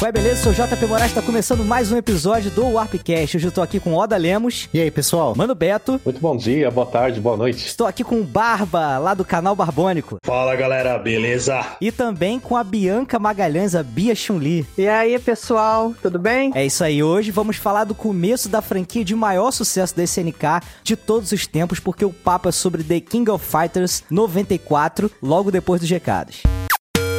[0.00, 0.44] Ué, beleza?
[0.44, 3.36] Sou o JP Moraes, tá começando mais um episódio do Warpcast.
[3.36, 4.68] Hoje eu tô aqui com Oda Lemos.
[4.72, 5.34] E aí, pessoal?
[5.36, 6.00] Mano Beto.
[6.04, 7.66] Muito bom dia, boa tarde, boa noite.
[7.66, 10.18] Estou aqui com o Barba, lá do canal Barbônico.
[10.24, 11.66] Fala, galera, beleza?
[11.80, 14.64] E também com a Bianca Magalhães, a Bia Chun-Li.
[14.78, 16.52] E aí, pessoal, tudo bem?
[16.54, 20.60] É isso aí, hoje vamos falar do começo da franquia de maior sucesso da SNK
[20.84, 25.50] de todos os tempos, porque o papo é sobre The King of Fighters 94, logo
[25.50, 26.44] depois dos recados.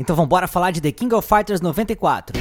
[0.00, 2.34] Então vamos embora falar de The King of Fighters 94.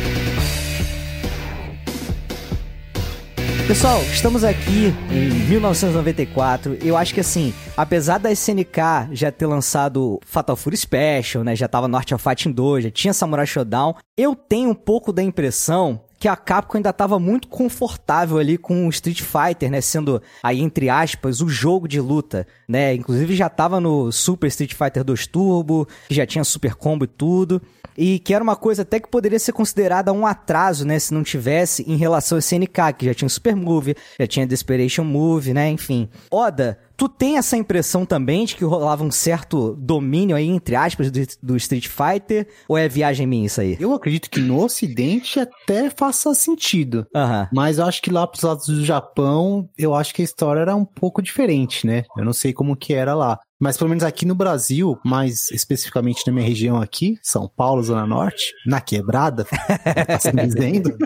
[3.68, 6.78] Pessoal, estamos aqui em 1994.
[6.82, 11.68] Eu acho que assim, apesar da SNK já ter lançado Fatal Fury Special, né, já
[11.68, 15.22] tava no Art of Fighting 2, já tinha Samurai Shodown, eu tenho um pouco da
[15.22, 20.22] impressão que a Capcom ainda estava muito confortável ali com o Street Fighter, né, sendo
[20.44, 22.94] aí entre aspas o jogo de luta, né?
[22.94, 27.61] Inclusive já estava no Super Street Fighter 2 Turbo, já tinha Super Combo e tudo,
[27.98, 31.23] e que era uma coisa até que poderia ser considerada um atraso, né, se não
[31.23, 35.70] tivesse em relação ao SNK, que já tinha Super Move, já tinha Desperation Move, né,
[35.70, 36.09] enfim.
[36.30, 41.09] Oda, Tu tem essa impressão também de que rolava um certo domínio aí, entre aspas,
[41.09, 42.45] do, do, Street Fighter?
[42.67, 43.78] Ou é viagem minha isso aí?
[43.80, 47.08] Eu acredito que no ocidente até faça sentido.
[47.16, 47.47] Uhum.
[47.53, 50.75] Mas eu acho que lá pros lados do Japão, eu acho que a história era
[50.75, 52.03] um pouco diferente, né?
[52.17, 53.39] Eu não sei como que era lá.
[53.60, 58.08] Mas pelo menos aqui no Brasil, mais especificamente na minha região aqui, São Paulo, Zona
[58.08, 59.45] Norte, na quebrada,
[60.08, 60.98] assim dizendo,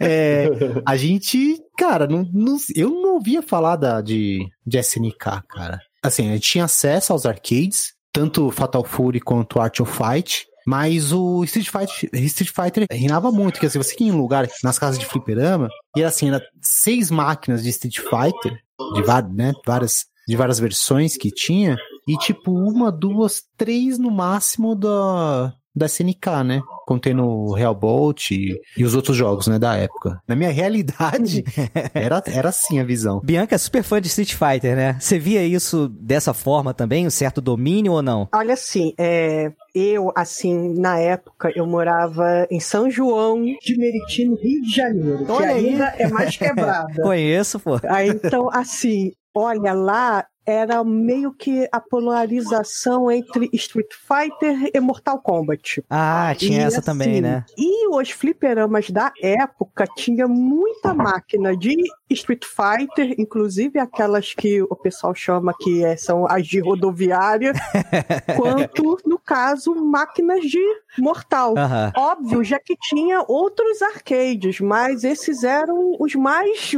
[0.00, 0.48] é,
[0.86, 5.78] a gente, cara, não, não, eu não ouvia falar da, de, de SNK, cara.
[6.02, 11.12] Assim, a gente tinha acesso aos arcades, tanto Fatal Fury quanto Art of Fight, mas
[11.12, 14.98] o Street Fighter, Street Fighter reinava muito, que assim, você ia em lugar, nas casas
[14.98, 18.58] de fliperama, e era assim, era seis máquinas de Street Fighter,
[18.94, 21.76] de né, várias de várias versões que tinha,
[22.06, 26.62] e tipo, uma, duas, três no máximo da, da SNK, né?
[26.86, 30.20] Contendo o Real Bolt e, e, os outros jogos, né, da época.
[30.26, 31.44] Na minha realidade,
[31.92, 33.20] era, era assim a visão.
[33.22, 34.96] Bianca é super fã de Street Fighter, né?
[34.98, 38.28] Você via isso dessa forma também, um certo domínio ou não?
[38.32, 44.34] Olha assim, é, eu, assim, na época, eu morava em São João de Meriti, no
[44.34, 45.18] Rio de Janeiro.
[45.20, 46.94] Então, que ainda é mais quebrada.
[47.02, 47.78] Conheço, pô.
[47.84, 55.20] Aí, então, assim, olha lá, era meio que a polarização entre Street Fighter e Mortal
[55.20, 55.84] Kombat.
[55.90, 57.44] Ah, tinha e, essa assim, também, né?
[57.58, 61.76] E os fliperamas da época tinha muita máquina de
[62.10, 67.52] Street Fighter, inclusive aquelas que o pessoal chama que é, são as de rodoviária,
[68.36, 70.62] quanto, no caso, máquinas de
[70.98, 71.54] mortal.
[71.96, 76.72] Óbvio, já que tinha outros arcades, mas esses eram os mais.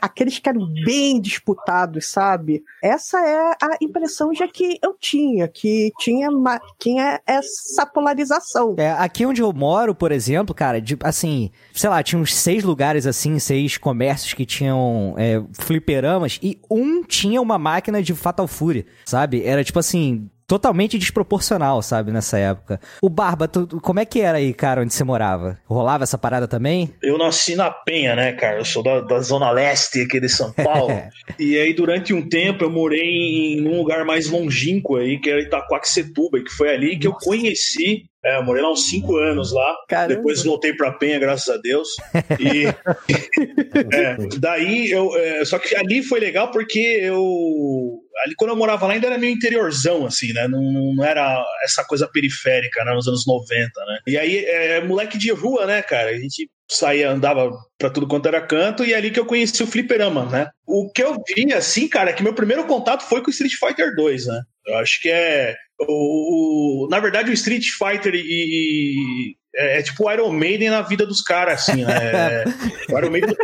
[0.00, 2.62] aqueles que eram bem disputados, sabe?
[2.82, 6.28] Essa é a impressão já que eu tinha, que tinha,
[6.78, 8.74] tinha essa polarização.
[8.78, 12.64] É, aqui onde eu moro, por exemplo, cara, de, assim, sei lá, tinha uns seis
[12.64, 14.71] lugares assim, seis comércios que tinham
[15.16, 19.44] é, fliperamas e um tinha uma máquina de Fatal Fury, sabe?
[19.44, 22.78] Era tipo assim, totalmente desproporcional, sabe, nessa época.
[23.00, 25.58] O Barba, tu, como é que era aí, cara, onde você morava?
[25.64, 26.92] Rolava essa parada também?
[27.02, 28.58] Eu nasci na Penha, né, cara?
[28.58, 30.92] Eu sou da, da Zona Leste aqui de São Paulo.
[31.40, 35.40] e aí, durante um tempo, eu morei em um lugar mais longínquo aí, que era
[35.40, 39.76] Itaquaquecetuba, que foi ali que eu conheci é, eu morei lá uns 5 anos lá.
[39.88, 40.14] Caramba.
[40.14, 41.88] Depois voltei pra Penha, graças a Deus.
[42.38, 42.66] E
[43.92, 45.16] é, daí eu.
[45.16, 47.98] É, só que ali foi legal porque eu.
[48.24, 50.46] Ali quando eu morava lá ainda era meio interiorzão, assim, né?
[50.46, 52.92] Não, não era essa coisa periférica, né?
[52.94, 53.56] Nos anos 90,
[53.86, 53.98] né?
[54.06, 56.10] E aí, é, moleque de rua, né, cara?
[56.10, 59.62] A gente saía, andava pra tudo quanto era canto, e é ali que eu conheci
[59.62, 60.48] o fliperama, né?
[60.66, 63.54] O que eu vi, assim, cara, é que meu primeiro contato foi com o Street
[63.54, 64.42] Fighter 2, né?
[64.66, 69.82] Eu acho que é o, o, na verdade, o Street Fighter e, e é, é,
[69.82, 72.44] tipo o Iron Maiden na vida dos caras, assim, né?
[72.90, 73.34] O Iron Maiden.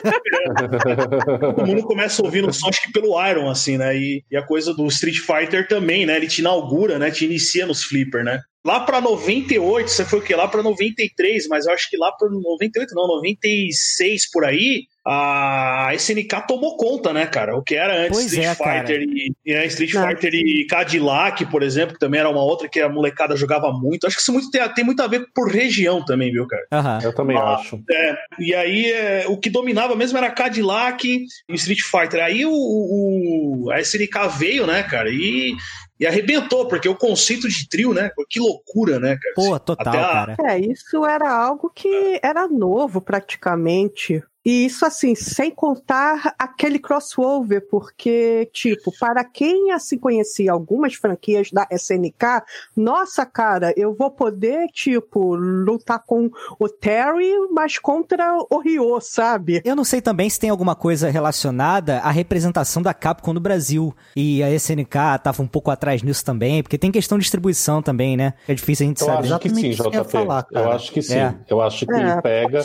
[1.55, 3.97] Todo mundo começa ouvindo só, acho que pelo Iron, assim, né?
[3.97, 6.17] E, e, a coisa do Street Fighter também, né?
[6.17, 7.11] Ele te inaugura, né?
[7.11, 8.41] Te inicia nos flipper, né?
[8.65, 10.35] Lá pra 98, você foi o quê?
[10.35, 15.91] Lá pra 93, mas eu acho que lá pra 98, não, 96 por aí, a
[15.95, 17.57] SNK tomou conta, né, cara?
[17.57, 18.55] O que era antes Pois Street é.
[18.55, 20.07] Fighter e, e a Street É.
[20.07, 24.07] Fighter e Cadillac, por exemplo, que também era uma outra que a molecada jogava muito.
[24.07, 27.01] Acho que isso muito tem, tem muito a ver por região também, viu, cara?
[27.03, 27.81] Eu também Ah, acho.
[27.91, 32.23] É, e aí é, o que dominava mesmo era Cadillac e Street Fighter.
[32.23, 35.55] Aí o, o- a SNK veio, né, cara, e,
[35.99, 38.11] e arrebentou, porque o conceito de trio, né?
[38.29, 39.35] Que loucura, né, cara?
[39.35, 40.37] Pô, total, a- cara.
[40.45, 44.23] É, isso era algo que era novo praticamente.
[44.45, 51.51] E isso, assim, sem contar aquele crossover, porque, tipo, para quem assim conhecia algumas franquias
[51.51, 52.43] da SNK,
[52.77, 59.61] nossa, cara, eu vou poder, tipo, lutar com o Terry, mas contra o Ryo, sabe?
[59.65, 63.95] Eu não sei também se tem alguma coisa relacionada à representação da Capcom no Brasil.
[64.17, 68.17] E a SNK tava um pouco atrás nisso também, porque tem questão de distribuição também,
[68.17, 68.35] né?
[68.47, 69.29] É difícil a gente Eu saber.
[69.33, 70.05] acho que sim, JP.
[70.11, 71.19] falar, eu acho que sim.
[71.19, 71.35] É.
[71.49, 72.63] Eu acho que É, pega.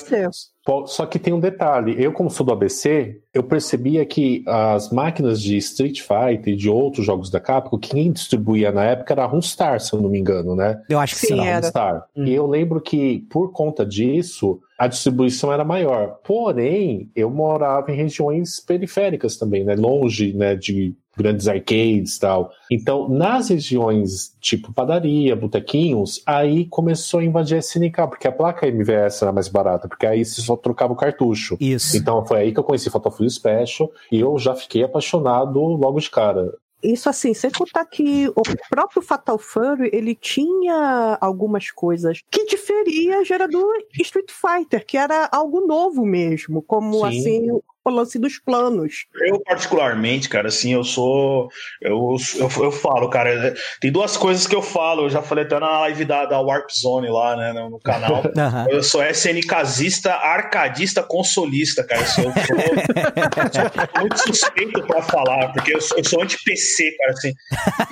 [0.86, 1.96] Só que tem um detalhe.
[2.02, 6.70] Eu, como sou do ABC, eu percebia que as máquinas de Street Fighter e de
[6.70, 10.20] outros jogos da Capcom, quem distribuía na época era a Runstar, se eu não me
[10.20, 10.82] engano, né?
[10.90, 11.46] Eu acho que Sim, sim.
[11.46, 11.66] era.
[11.66, 12.06] Runstar.
[12.16, 12.26] Hum.
[12.26, 16.20] E eu lembro que, por conta disso, a distribuição era maior.
[16.24, 19.76] Porém, eu morava em regiões periféricas também, né?
[19.76, 22.52] Longe né, de grandes arcades e tal.
[22.72, 28.68] Então, nas regiões tipo padaria, botequinhos, aí começou a invadir a SNK, porque a placa
[28.68, 31.58] MVS era mais barata, porque aí você só trocava o cartucho.
[31.60, 31.96] Isso.
[31.96, 36.00] Então foi aí que eu conheci Fatal Fury Special e eu já fiquei apaixonado logo
[36.00, 36.54] de cara.
[36.84, 43.24] Isso assim, sem contar que o próprio Fatal Fury, ele tinha algumas coisas que diferia
[43.24, 43.66] já era do
[44.02, 47.20] Street Fighter, que era algo novo mesmo, como Sim.
[47.20, 47.62] assim
[47.92, 49.06] o lance dos planos.
[49.28, 51.50] Eu, particularmente, cara, assim, eu sou.
[51.82, 55.60] Eu, eu, eu falo, cara, tem duas coisas que eu falo, eu já falei até
[55.60, 58.24] na live da, da Warp Zone lá, né, no, no canal.
[58.38, 58.68] Aham.
[58.70, 62.02] Eu sou SNKzista, arcadista, consolista, cara.
[62.02, 66.92] Eu sou, eu sou- sou muito suspeito pra falar, porque eu sou, eu sou anti-PC,
[66.98, 67.34] cara, assim.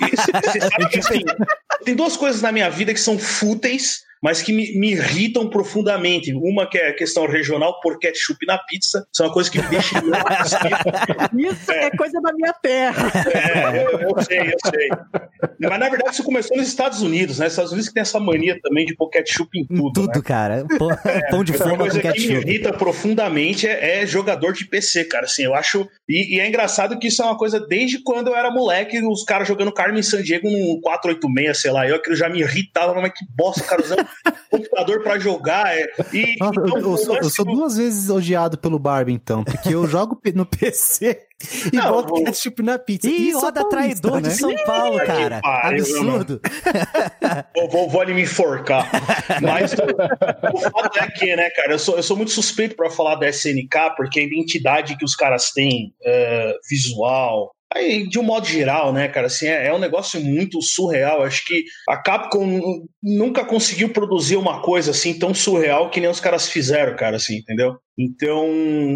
[0.00, 1.20] E Você você sabe que, assim,
[1.84, 6.32] tem duas coisas na minha vida que são fúteis, mas que me, me irritam profundamente.
[6.32, 9.04] Uma que é a questão regional, por ketchup na pizza.
[9.12, 9.96] Isso é uma coisa que me deixa.
[11.36, 13.10] Isso é, coisa da minha terra.
[13.32, 14.88] É, eu, eu sei, eu sei.
[15.58, 17.46] Mas na verdade isso começou nos Estados Unidos, né?
[17.48, 19.92] Estados Unidos que tem essa mania também de pôr ketchup em Em tudo.
[19.92, 20.22] tudo, né?
[20.24, 20.64] cara.
[20.78, 20.88] Pô,
[21.30, 22.32] Pão de forma com coisa que me ketchup.
[22.48, 25.24] irrita profundamente é, é jogador de PC, cara.
[25.24, 25.88] Assim, eu acho.
[26.08, 29.24] E, e é engraçado que isso é uma coisa desde quando eu era moleque, os
[29.24, 31.88] caras jogando Carmen San Diego no 486, sei lá.
[31.88, 34.06] Eu aquilo já me irritava, mas que bosta, cara, usando
[34.50, 35.76] computador pra jogar.
[35.76, 35.86] é.
[36.12, 39.74] E, Nossa, então, eu, eu sou, eu sou duas vezes odiado pelo Barbie, então, porque
[39.74, 41.18] eu jogo no PC
[41.72, 43.08] e Não, boto o- ketchup na pizza.
[43.08, 44.28] Ih, Isso é roda traidor né?
[44.28, 45.40] de São Paulo, Que cara.
[45.40, 46.40] pariu, Absurdo.
[47.54, 48.88] Vou, vou, vou ali me enforcar.
[49.40, 52.90] Mas o, o fato é que, né, cara, eu sou, eu sou muito suspeito pra
[52.90, 57.52] falar da SNK, porque a identidade que os caras têm, é, visual.
[57.74, 61.22] Aí, de um modo geral, né, cara, assim, é, é um negócio muito surreal.
[61.22, 66.10] Acho que a Capcom nu- nunca conseguiu produzir uma coisa assim tão surreal que nem
[66.10, 67.76] os caras fizeram, cara, assim, entendeu?
[67.98, 68.46] Então,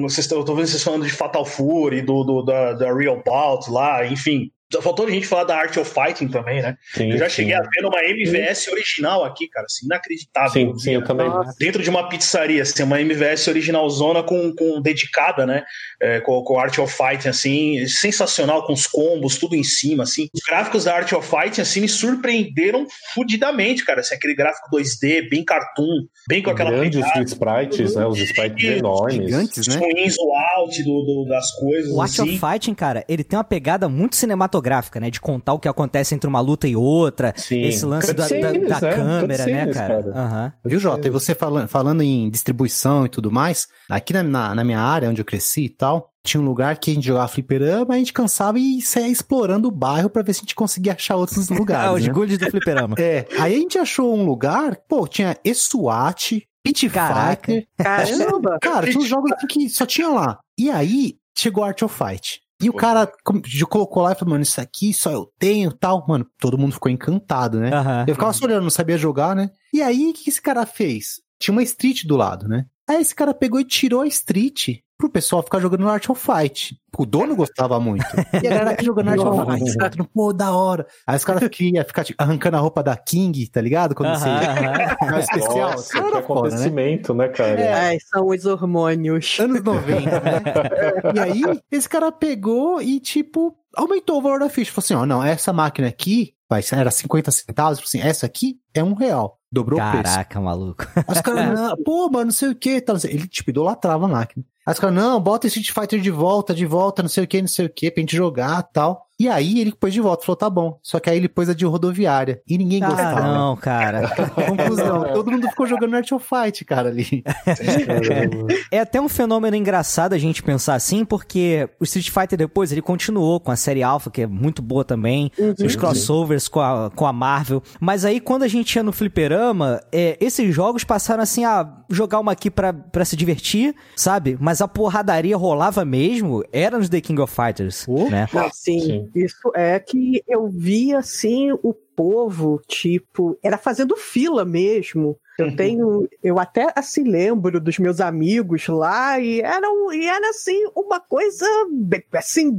[0.03, 3.23] vocês estão, eu tô vendo vocês falando de Fatal Fury, do, do- da, da Real
[3.25, 4.51] Bout lá, enfim.
[4.83, 6.77] Faltou a gente falar da Art of Fighting também, né?
[6.93, 7.37] Sim, Eu já sim.
[7.37, 10.51] cheguei a ver uma MVS original aqui, cara, assim, inacreditável.
[10.51, 11.31] Sim, sim, eu também.
[11.59, 15.63] Dentro de uma pizzaria, assim, uma MVS original zona com, com dedicada, né?
[16.03, 20.29] É, com, com Art of Fighting, assim, sensacional, com os combos, tudo em cima, assim.
[20.35, 24.01] Os gráficos da Art of Fighting, assim, me surpreenderam fudidamente, cara.
[24.01, 28.05] Assim, aquele gráfico 2D, bem cartoon, bem com aquela Grandes pegada, sprites, né?
[28.05, 29.15] Os sprites enormes.
[29.31, 29.79] Gigantes, os né?
[29.81, 32.23] ruins, o out do, do- das coisas, O Art assim.
[32.23, 34.56] of Fighting, cara, ele tem uma pegada muito cinematográfica,
[35.01, 35.11] né?
[35.11, 37.33] De contar o que acontece entre uma luta e outra.
[37.37, 37.63] Sim.
[37.63, 38.95] Esse lance da, da- da né?
[38.95, 40.03] câmera, né, Cutscenes, cara?
[40.03, 40.13] cara.
[40.19, 40.53] Aham.
[40.65, 41.07] Viu, Jota?
[41.07, 45.09] E você falando, falando em distribuição e tudo mais, aqui na, na, na minha área,
[45.09, 48.13] onde eu cresci e tal, tinha um lugar que a gente jogava fliperama, a gente
[48.13, 51.55] cansava e saía explorando o bairro pra ver se a gente conseguia achar outros Ah,
[51.59, 52.01] lugares.
[52.01, 52.13] os né?
[52.13, 52.97] gules do fliperama.
[52.99, 57.53] É, aí a gente achou um lugar, pô, tinha E-SWAT, Pit Caraca.
[57.53, 57.69] Fighter.
[57.79, 58.59] Caramba!
[58.61, 60.39] Cara, tinha jogos assim que só tinha lá.
[60.59, 62.41] E aí, chegou Art of Fight.
[62.61, 63.11] E o cara
[63.45, 66.07] já colocou lá e falou, mano, isso aqui só eu tenho tal.
[66.09, 67.71] Mano, todo mundo ficou encantado, né?
[67.73, 68.05] Aham.
[68.09, 69.51] Eu ficava só olhando, não sabia jogar, né?
[69.73, 71.21] E aí, o que esse cara fez?
[71.39, 72.65] Tinha uma street do lado, né?
[72.89, 76.79] Aí esse cara pegou e tirou a street pro pessoal ficar jogando Art of Fight.
[76.97, 78.05] O dono gostava muito.
[78.43, 80.87] E a galera aqui jogando Art of Fight, os caras tudo, pô, da hora.
[81.07, 83.95] Aí os caras queriam ficar tipo, arrancando a roupa da King, tá ligado?
[83.95, 84.41] Quando você Aham,
[84.73, 84.89] aham.
[84.89, 85.71] ficava especial.
[85.73, 86.47] Nossa, Cara, que foda, né?
[86.49, 87.87] acontecimento, né, cara?
[87.87, 89.39] Ai, são os hormônios.
[89.41, 90.43] Anos 90, né?
[91.15, 94.73] e aí, esse cara pegou e, tipo, aumentou o valor da ficha.
[94.73, 98.59] Falou assim, ó, não, essa máquina aqui, vai, era 50 centavos, falou assim, essa aqui
[98.73, 99.39] é um real.
[99.57, 100.05] Dobrou o preço.
[100.05, 100.87] Caraca, maluco.
[101.09, 104.45] Os caras, não, pô, mano, não sei o que, sei- Ele, tipo, idolatrava a máquina.
[104.67, 107.41] Aí os caras, não, bota Street Fighter de volta, de volta, não sei o que,
[107.41, 109.05] não sei o que, pra gente jogar tal.
[109.19, 110.79] E aí ele pôs de volta, falou, tá bom.
[110.83, 112.43] Só que aí ele pôs a de rodoviária.
[112.47, 113.23] E ninguém Ah, gostava.
[113.23, 114.09] não, cara.
[114.47, 117.25] Conclusão, todo mundo ficou jogando Art of Fight, cara, ali.
[118.71, 122.83] É até um fenômeno engraçado a gente pensar assim, porque o Street Fighter depois ele
[122.83, 125.31] continuou com a série Alpha, que é muito boa também,
[125.65, 127.63] os crossovers com a, com a Marvel.
[127.81, 132.19] Mas aí quando a gente ia no fliperama, é, esses jogos passaram assim a jogar
[132.21, 134.37] uma aqui pra, pra se divertir, sabe?
[134.41, 138.09] Mas a porradaria rolava mesmo, era nos The King of Fighters, Oh.
[138.11, 138.27] né?
[138.35, 139.11] Assim, Sim.
[139.15, 145.19] isso é que eu via assim o povo, tipo, era fazendo fila mesmo.
[145.39, 150.31] Eu tenho, eu até assim lembro dos meus amigos lá e era, um- e era
[150.31, 152.51] assim uma coisa bem, assim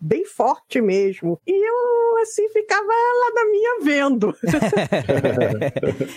[0.00, 1.38] bem forte mesmo.
[1.46, 4.34] E eu assim ficava lá na minha vendo.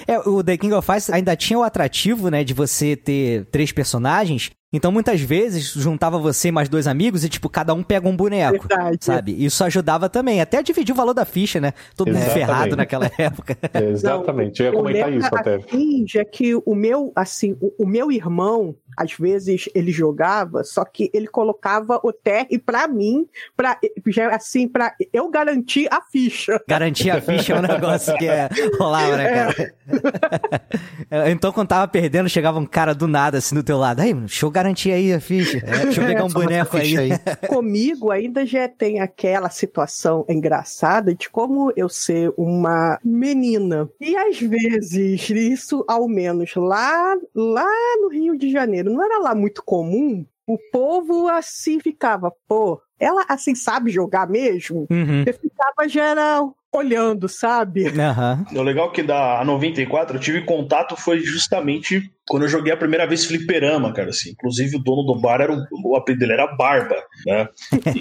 [0.08, 3.72] É, o The King of Fighters ainda tinha o atrativo, né, de você ter três
[3.72, 4.52] personagens.
[4.74, 8.16] Então, muitas vezes, juntava você e mais dois amigos e, tipo, cada um pega um
[8.16, 8.68] boneco.
[8.68, 9.06] Verdade.
[9.06, 9.46] Sabe?
[9.46, 10.42] Isso ajudava também.
[10.42, 11.74] Até a dividir o valor da ficha, né?
[11.96, 13.56] Todo mundo ferrado naquela época.
[13.72, 15.56] Exatamente, eu ia comentar isso até.
[15.56, 20.84] Assim, já que o meu, assim, o, o meu irmão, às vezes ele jogava, só
[20.84, 26.62] que ele colocava o TR pra mim, pra, já, assim, para eu garantir a ficha.
[26.68, 31.32] Garantir a ficha é um negócio que é, rolava, né, cara?
[31.32, 34.02] então, quando tava perdendo, chegava um cara do nada, assim, do teu lado.
[34.02, 35.60] Aí, deixa eu garantir aí a ficha.
[35.60, 37.12] deixa eu pegar um boneco ficha aí.
[37.48, 43.90] Comigo ainda já tem aquela situação engraçada de como eu ser uma menina.
[44.00, 49.36] E às vezes, isso ao menos lá, lá no Rio de Janeiro, não era lá
[49.36, 50.26] muito comum.
[50.46, 54.88] O povo assim ficava, pô, ela assim sabe jogar mesmo?
[54.90, 55.24] Uhum.
[55.24, 56.42] Você ficava já era
[56.74, 57.88] olhando, sabe?
[57.88, 58.46] Aham.
[58.54, 62.78] O legal é que da 94 eu tive contato foi justamente quando eu joguei a
[62.78, 64.32] primeira vez fliperama, cara, assim.
[64.32, 67.48] Inclusive o dono do bar era um, o apelido dele era Barba, né?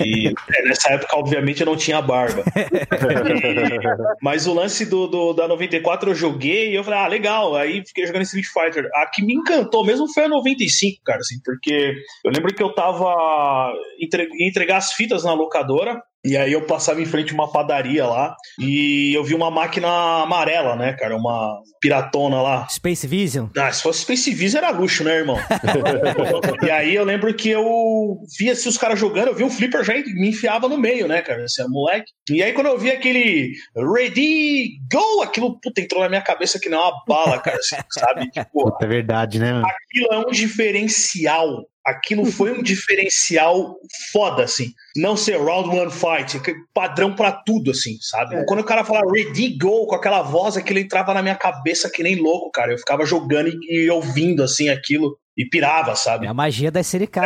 [0.05, 2.45] E é, nessa época, obviamente, eu não tinha barba.
[4.23, 7.57] Mas o lance do, do- da 94 eu joguei e eu falei, ah, legal.
[7.57, 8.89] Aí fiquei jogando Street Fighter.
[8.95, 12.73] A que me encantou mesmo foi a 95, cara, assim, porque eu lembro que eu
[12.75, 16.01] tava entre, ia entregar as fitas na locadora.
[16.25, 19.89] E aí eu passava em frente a uma padaria lá e eu vi uma máquina
[20.23, 21.17] amarela, né, cara?
[21.17, 22.69] Uma piratona lá.
[22.69, 23.49] Space Vision?
[23.57, 25.37] Ah, se fosse Space Visa era luxo, né, irmão?
[26.63, 29.83] e aí eu lembro que eu via se os caras jogando, eu vi um flipper
[29.83, 31.45] já e me enfiava no meio, né, cara?
[31.45, 32.13] Esse é moleque.
[32.31, 35.23] E aí quando eu vi aquele Ready, Go!
[35.23, 38.31] Aquilo, puta, entrou na minha cabeça que não é uma bala, cara, assim, sabe?
[38.33, 39.67] Tipo, É verdade, né, mano?
[39.67, 41.65] aquilo é um diferencial.
[41.85, 43.77] Aquilo foi um diferencial
[44.13, 44.73] foda, assim.
[44.97, 46.41] Não ser round one fight,
[46.73, 48.37] padrão pra tudo, assim, sabe?
[48.37, 48.45] É.
[48.45, 52.03] Quando o cara fala ready, go, com aquela voz, aquilo entrava na minha cabeça que
[52.03, 52.73] nem louco, cara.
[52.73, 55.17] Eu ficava jogando e, e ouvindo, assim, aquilo.
[55.35, 56.27] E pirava, É sabe?
[56.27, 57.19] a magia da SNK.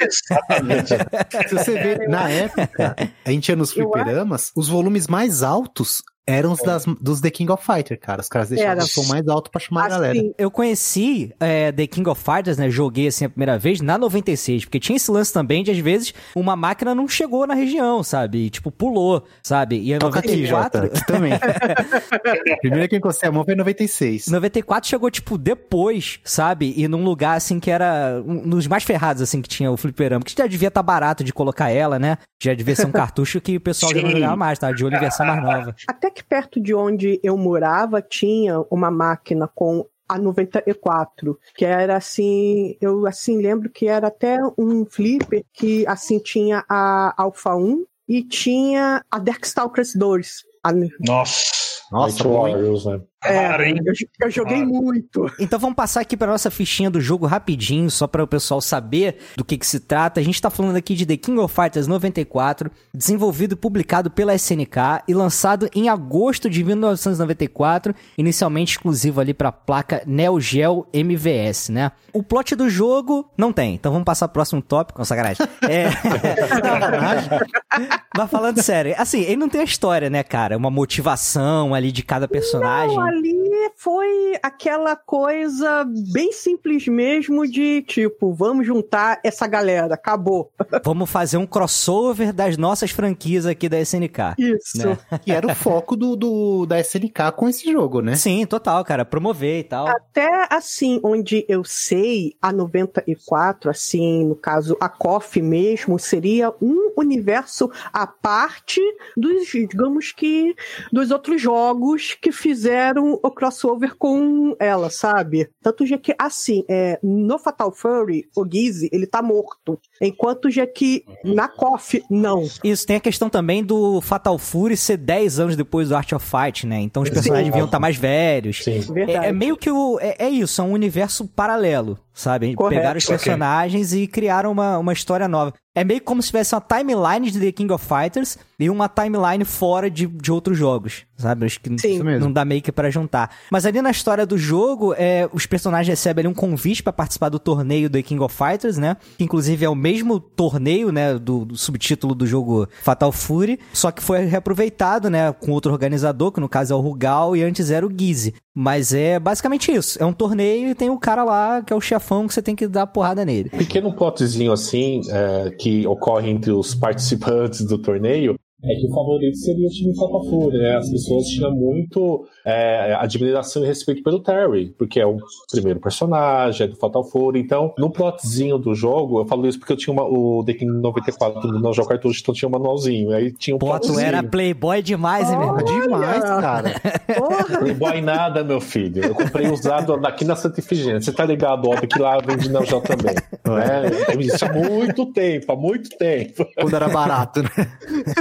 [0.00, 0.94] Exatamente.
[1.48, 6.52] Se você vê, na época, a gente ia nos fliperamas, os volumes mais altos eram
[6.52, 8.20] os das, dos The King of Fighter, cara.
[8.20, 8.84] Os caras deixavam Era.
[8.84, 10.18] o som mais alto pra chamar a galera.
[10.18, 12.70] Assim, Eu conheci é, The King of Fighters, né?
[12.70, 16.14] Joguei assim a primeira vez na 96, porque tinha esse lance também de às vezes
[16.34, 18.46] uma máquina não chegou na região, sabe?
[18.46, 19.80] E, tipo, pulou, sabe?
[19.80, 20.82] E a Toca aqui, Jota.
[20.82, 20.86] 94.
[20.86, 21.32] Aqui também.
[22.60, 24.28] Primeiro que eu encostei a mão foi em 96.
[24.28, 26.74] 94 chegou, tipo, depois, sabe?
[26.76, 30.24] E num lugar, assim, que era um dos mais ferrados, assim, que tinha o fliperama.
[30.24, 32.18] Que já devia estar barato de colocar ela, né?
[32.42, 34.98] Já devia ser um cartucho que o pessoal já não jogava mais, tava de olho
[34.98, 35.74] versão mais nova.
[35.88, 41.96] até que perto de onde eu morava tinha uma máquina com a 94, que era
[41.96, 47.84] assim, eu assim lembro que era até um flipper que assim tinha a Alpha 1
[48.08, 50.44] e tinha a Darkstalkers 2.
[50.64, 51.44] A- Nossa.
[51.92, 52.54] Nossa, Night bom, hein?
[52.54, 53.00] Warriors, né?
[53.22, 53.78] É, Cara, hein?
[53.84, 54.66] eu, eu joguei Cara.
[54.66, 55.30] muito.
[55.38, 59.18] Então vamos passar aqui pra nossa fichinha do jogo rapidinho, só para o pessoal saber
[59.36, 60.20] do que, que se trata.
[60.20, 64.34] A gente tá falando aqui de The King of Fighters 94, desenvolvido e publicado pela
[64.34, 71.68] SNK e lançado em agosto de 1994, inicialmente exclusivo ali pra placa Neo Geo MVS,
[71.68, 71.92] né?
[72.14, 75.46] O plot do jogo não tem, então vamos passar pro próximo tópico, sacanagem.
[75.68, 75.90] É...
[78.16, 80.56] Mas falando sério, assim, ele não tem a história, né, cara?
[80.56, 82.96] Uma motivação ali de cada personagem.
[82.96, 90.50] Não, ali foi aquela coisa bem simples mesmo de tipo, vamos juntar essa galera, acabou.
[90.84, 94.34] Vamos fazer um crossover das nossas franquias aqui da SNK.
[94.38, 94.86] Isso.
[94.88, 94.98] Né?
[95.24, 98.16] Que era o foco do, do- da SNK com esse jogo, né?
[98.16, 99.04] Sim, total, cara.
[99.04, 99.86] Promover e tal.
[99.88, 106.92] Até assim, onde eu sei, a 94, assim, no caso, a KOF mesmo, seria um
[106.96, 108.80] universo à parte
[109.16, 110.54] dos, digamos que,
[110.92, 115.48] dos outros jogos que fizeram o crossover com ela, sabe?
[115.62, 119.78] Tanto já que, assim, é, no Fatal Fury, o Gizzy, ele tá morto.
[120.00, 122.48] Enquanto já que na KOF, não.
[122.62, 126.26] Isso, tem a questão também do Fatal Fury ser 10 anos depois do Art of
[126.26, 126.80] Fight, né?
[126.80, 127.50] Então os personagens Sim.
[127.52, 128.62] deviam estar mais velhos.
[128.64, 128.80] Sim.
[128.96, 129.98] É, é meio que o.
[130.00, 132.54] É, é isso, é um universo paralelo, sabe?
[132.54, 132.80] Correto.
[132.80, 135.52] Pegaram os personagens e criaram uma, uma história nova.
[135.74, 139.44] É meio como se tivesse uma timeline de The King of Fighters e uma timeline
[139.44, 141.46] fora de, de outros jogos, sabe?
[141.46, 142.02] Acho que Sim.
[142.18, 143.30] Não dá meio que pra juntar.
[143.52, 147.28] Mas ali na história do jogo, é, os personagens recebem ali um convite pra participar
[147.28, 148.96] do torneio The King of Fighters, né?
[149.16, 151.16] Que inclusive é o mesmo torneio, né?
[151.16, 155.32] Do, do subtítulo do jogo Fatal Fury, só que foi reaproveitado, né?
[155.32, 158.34] Com outro organizador, que no caso é o Rugal e antes era o Gizzy.
[158.62, 160.00] Mas é basicamente isso.
[160.02, 162.54] É um torneio e tem o cara lá que é o chefão que você tem
[162.54, 163.48] que dar porrada nele.
[163.48, 169.36] pequeno plotzinho assim é, que ocorre entre os participantes do torneio é que o favorito
[169.36, 170.76] seria o time Fatal Fury, né?
[170.76, 175.16] As pessoas tinham muito é, admiração e respeito pelo Terry, porque é o
[175.50, 177.40] primeiro personagem, é do Fatal Fury.
[177.40, 180.72] Então, no plotzinho do jogo, eu falo isso porque eu tinha uma, o The King
[180.72, 183.12] 94 do Não Jogo Cartucho, então tinha um manualzinho.
[183.12, 184.00] Aí tinha um Pô, tu plotzinho.
[184.00, 185.64] era playboy demais, hein, meu irmão?
[185.64, 186.74] Demais, cara.
[187.16, 189.04] Porra, Playboy nada, meu filho.
[189.04, 191.00] Eu comprei usado aqui na Santa Ifigênia.
[191.00, 193.14] Você tá ligado, óbvio, que lá vende Neo Geo também.
[193.14, 194.20] Né?
[194.20, 196.46] Isso há muito tempo, há muito tempo.
[196.54, 197.50] Quando era barato, né?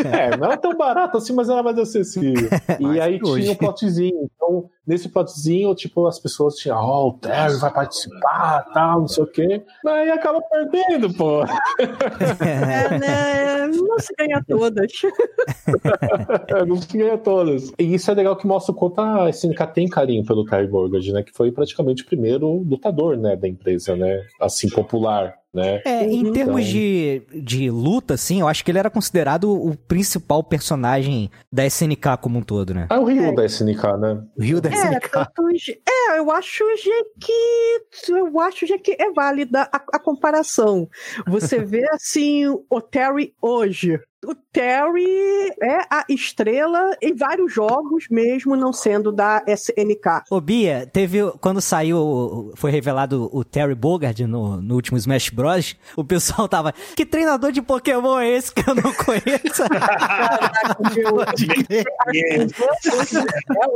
[0.05, 2.49] É, não era tão barato assim, mas era mais acessível.
[2.79, 3.41] E aí hoje.
[3.41, 4.29] tinha um plotzinho.
[4.35, 9.23] Então, nesse plotzinho, tipo, as pessoas tinham, ó, o Terry vai participar, tal, não sei
[9.23, 9.63] o quê.
[9.83, 11.43] Mas aí acaba perdendo, pô.
[12.39, 13.67] é, né?
[13.67, 14.91] Não se ganha todas.
[16.67, 17.71] não se ganha todas.
[17.77, 21.11] E isso é legal que mostra o quanto a SNK tem carinho pelo Terry Borgard,
[21.11, 21.23] né?
[21.23, 24.23] Que foi praticamente o primeiro lutador, né, da empresa, né?
[24.39, 25.81] Assim, popular, né?
[25.85, 26.33] É, em Uhum.
[26.33, 31.29] termos Então- de, de luta, assim, eu acho que ele era considerado o principal personagem
[31.51, 32.87] da SNK como um todo, né?
[32.89, 33.31] Ah, o Ryu É.
[33.33, 34.21] da SNK, né?
[34.37, 35.09] O Rio da É, SNK.
[35.09, 36.63] tantos, é, eu acho
[37.19, 40.87] que eu acho que é válida a, a comparação.
[41.27, 43.99] Você vê assim o Terry hoje.
[44.25, 50.23] O Terry é a estrela em vários jogos, mesmo não sendo da SNK.
[50.29, 51.19] Ô, Bia, teve.
[51.39, 56.73] Quando saiu, foi revelado o Terry Bogard no, no último Smash Bros., o pessoal tava.
[56.97, 59.63] Que treinador de Pokémon é esse que eu não conheço?
[62.13, 62.35] É,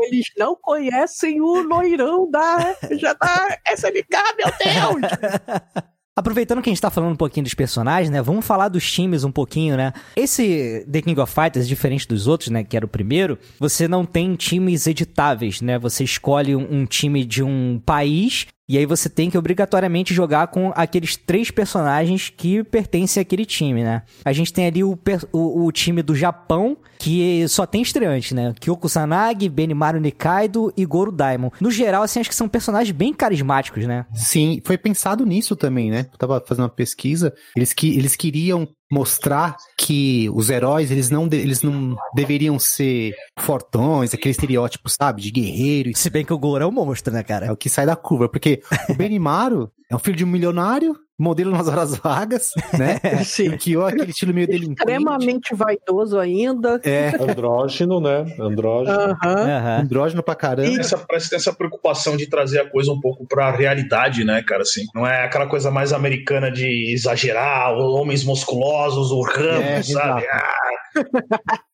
[0.08, 5.84] Eles não conhecem o loirão da, já da SNK, meu Deus!
[6.15, 8.21] Aproveitando que a gente tá falando um pouquinho dos personagens, né?
[8.21, 9.93] Vamos falar dos times um pouquinho, né?
[10.15, 12.63] Esse The King of Fighters, diferente dos outros, né?
[12.63, 15.80] Que era o primeiro, você não tem times editáveis, né?
[15.80, 20.71] Você escolhe um time de um país e aí você tem que obrigatoriamente jogar com
[20.76, 24.04] aqueles três personagens que pertencem àquele time, né?
[24.23, 24.97] A gente tem ali o,
[25.32, 28.54] o, o time do Japão, que só tem estreante, né?
[28.60, 31.49] Kyoko Sanagi, Benimaru Nikaido e Goro Daimon.
[31.60, 34.06] No geral, assim, acho que são personagens bem carismáticos, né?
[34.13, 36.08] Sim, foi pensado nisso também, né?
[36.12, 37.34] Eu tava fazendo uma pesquisa.
[37.56, 44.13] Eles, que, eles queriam mostrar que os heróis, eles não, eles não deveriam ser fortões,
[44.13, 45.21] aquele estereótipo, sabe?
[45.21, 45.91] De guerreiro.
[45.95, 47.47] Se bem que o Goro é um monstro, né, cara?
[47.47, 48.29] É o que sai da curva.
[48.29, 52.99] Porque o Benimaru é um filho de um milionário, modelo nas horas vagas, né?
[53.23, 53.49] Sim.
[53.49, 54.80] O Kyo é aquele estilo meio delinquente.
[54.80, 56.80] Extremamente vaidoso ainda.
[56.84, 58.26] É, Andrógeno, né?
[58.39, 58.97] Andrógeno.
[58.99, 59.15] Aham.
[59.23, 59.80] Aham.
[59.82, 60.80] andrógeno pra caramba.
[60.80, 64.41] Essa, parece que tem essa preocupação de trazer a coisa um pouco pra realidade, né,
[64.43, 64.63] cara?
[64.63, 70.26] Assim, não é aquela coisa mais americana de exagerar, homens musculosos, o Rambo, É, sabe?
[70.28, 70.54] Ah.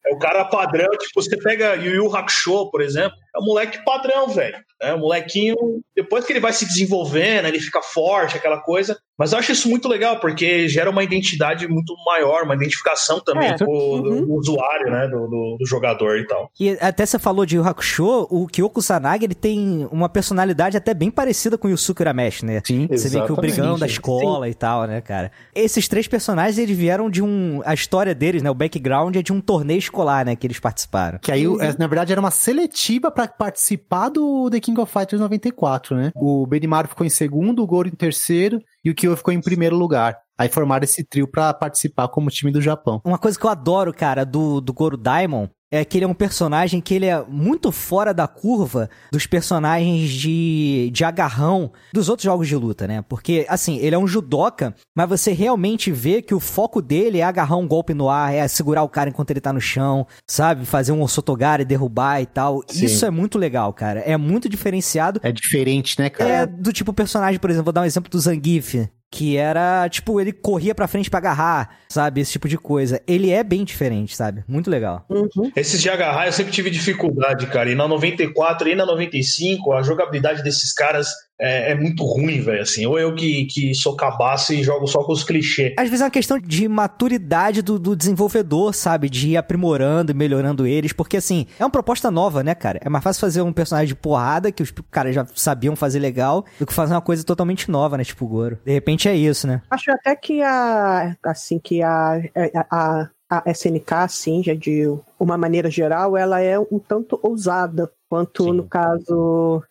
[0.09, 3.83] É o cara padrão, tipo, você pega Yu Yu Hakusho, por exemplo, é um moleque
[3.85, 4.57] padrão, velho.
[4.81, 5.55] É um molequinho,
[5.95, 8.97] depois que ele vai se desenvolvendo, ele fica forte, aquela coisa.
[9.17, 13.49] Mas eu acho isso muito legal, porque gera uma identidade muito maior, uma identificação também
[13.49, 13.57] É.
[13.57, 14.25] com o do, Uhum.
[14.25, 15.07] do usuário, né?
[15.09, 16.49] Do, do- do jogador e tal.
[16.57, 20.93] E até você falou de Yu Hakusho, o Kyoko Sanagi, ele tem uma personalidade até
[20.93, 22.61] bem parecida com o Yusuke Urameshi, né?
[22.65, 22.87] Sim.
[22.89, 25.29] Você vê que o brigão da escola e tal, né, cara?
[25.53, 27.61] Esses três personagens, eles vieram de um...
[27.65, 31.19] A história deles, né, o background é de um torneio escolar, né, que eles participaram.
[31.19, 34.91] Que aí, o- é, na verdade, era uma seletiva pra participar do The King of
[34.91, 36.11] Fighters 94, né?
[36.15, 39.75] O Benimaru ficou em segundo, o Goro em terceiro e o Kyo ficou em primeiro
[39.75, 40.17] lugar.
[40.37, 43.01] Aí formaram esse trio pra participar como time do Japão.
[43.03, 46.13] Uma coisa que eu adoro, cara, do, do Goro Daimon é que ele é um
[46.13, 52.23] personagem que ele é muito fora da curva dos personagens de, de agarrão dos outros
[52.23, 53.03] jogos de luta, né?
[53.07, 57.23] Porque, assim, ele é um judoca, mas você realmente vê que o foco dele é
[57.23, 60.65] agarrar um golpe no ar, é segurar o cara enquanto ele tá no chão, sabe?
[60.65, 62.63] Fazer um osotogari, derrubar e tal.
[62.67, 62.85] Sim.
[62.85, 63.99] Isso é muito legal, cara.
[63.99, 65.19] É muito diferenciado.
[65.23, 66.29] É diferente, né, cara?
[66.29, 70.21] É do tipo personagem, por exemplo, vou dar um exemplo do Zangief que era, tipo,
[70.21, 72.21] ele corria pra frente pra agarrar, sabe?
[72.21, 73.01] Esse tipo de coisa.
[73.07, 74.43] Ele é bem diferente, sabe?
[74.47, 75.05] Muito legal.
[75.09, 75.51] Uhum.
[75.55, 77.71] Esses de agarrar eu sempre tive dificuldade, cara.
[77.71, 82.61] E na 94 e na 95, a jogabilidade desses caras é, é muito ruim, velho.
[82.61, 85.73] Assim, ou eu que, que sou cabaço e jogo só com os clichês.
[85.77, 89.09] Às vezes é uma questão de maturidade do, do desenvolvedor, sabe?
[89.09, 92.79] De ir aprimorando e melhorando eles, porque assim, é uma proposta nova, né, cara?
[92.83, 96.45] É mais fácil fazer um personagem de porrada, que os caras já sabiam fazer legal,
[96.59, 98.03] do que fazer uma coisa totalmente nova, né?
[98.03, 98.59] Tipo o Goro.
[98.65, 99.61] De repente é isso, né?
[99.69, 101.15] Acho até que a.
[101.23, 102.21] Assim, que a.
[102.55, 104.85] a, a a SNK, assim, já de
[105.19, 108.53] uma maneira geral, ela é um tanto ousada, quanto Sim.
[108.53, 109.61] no caso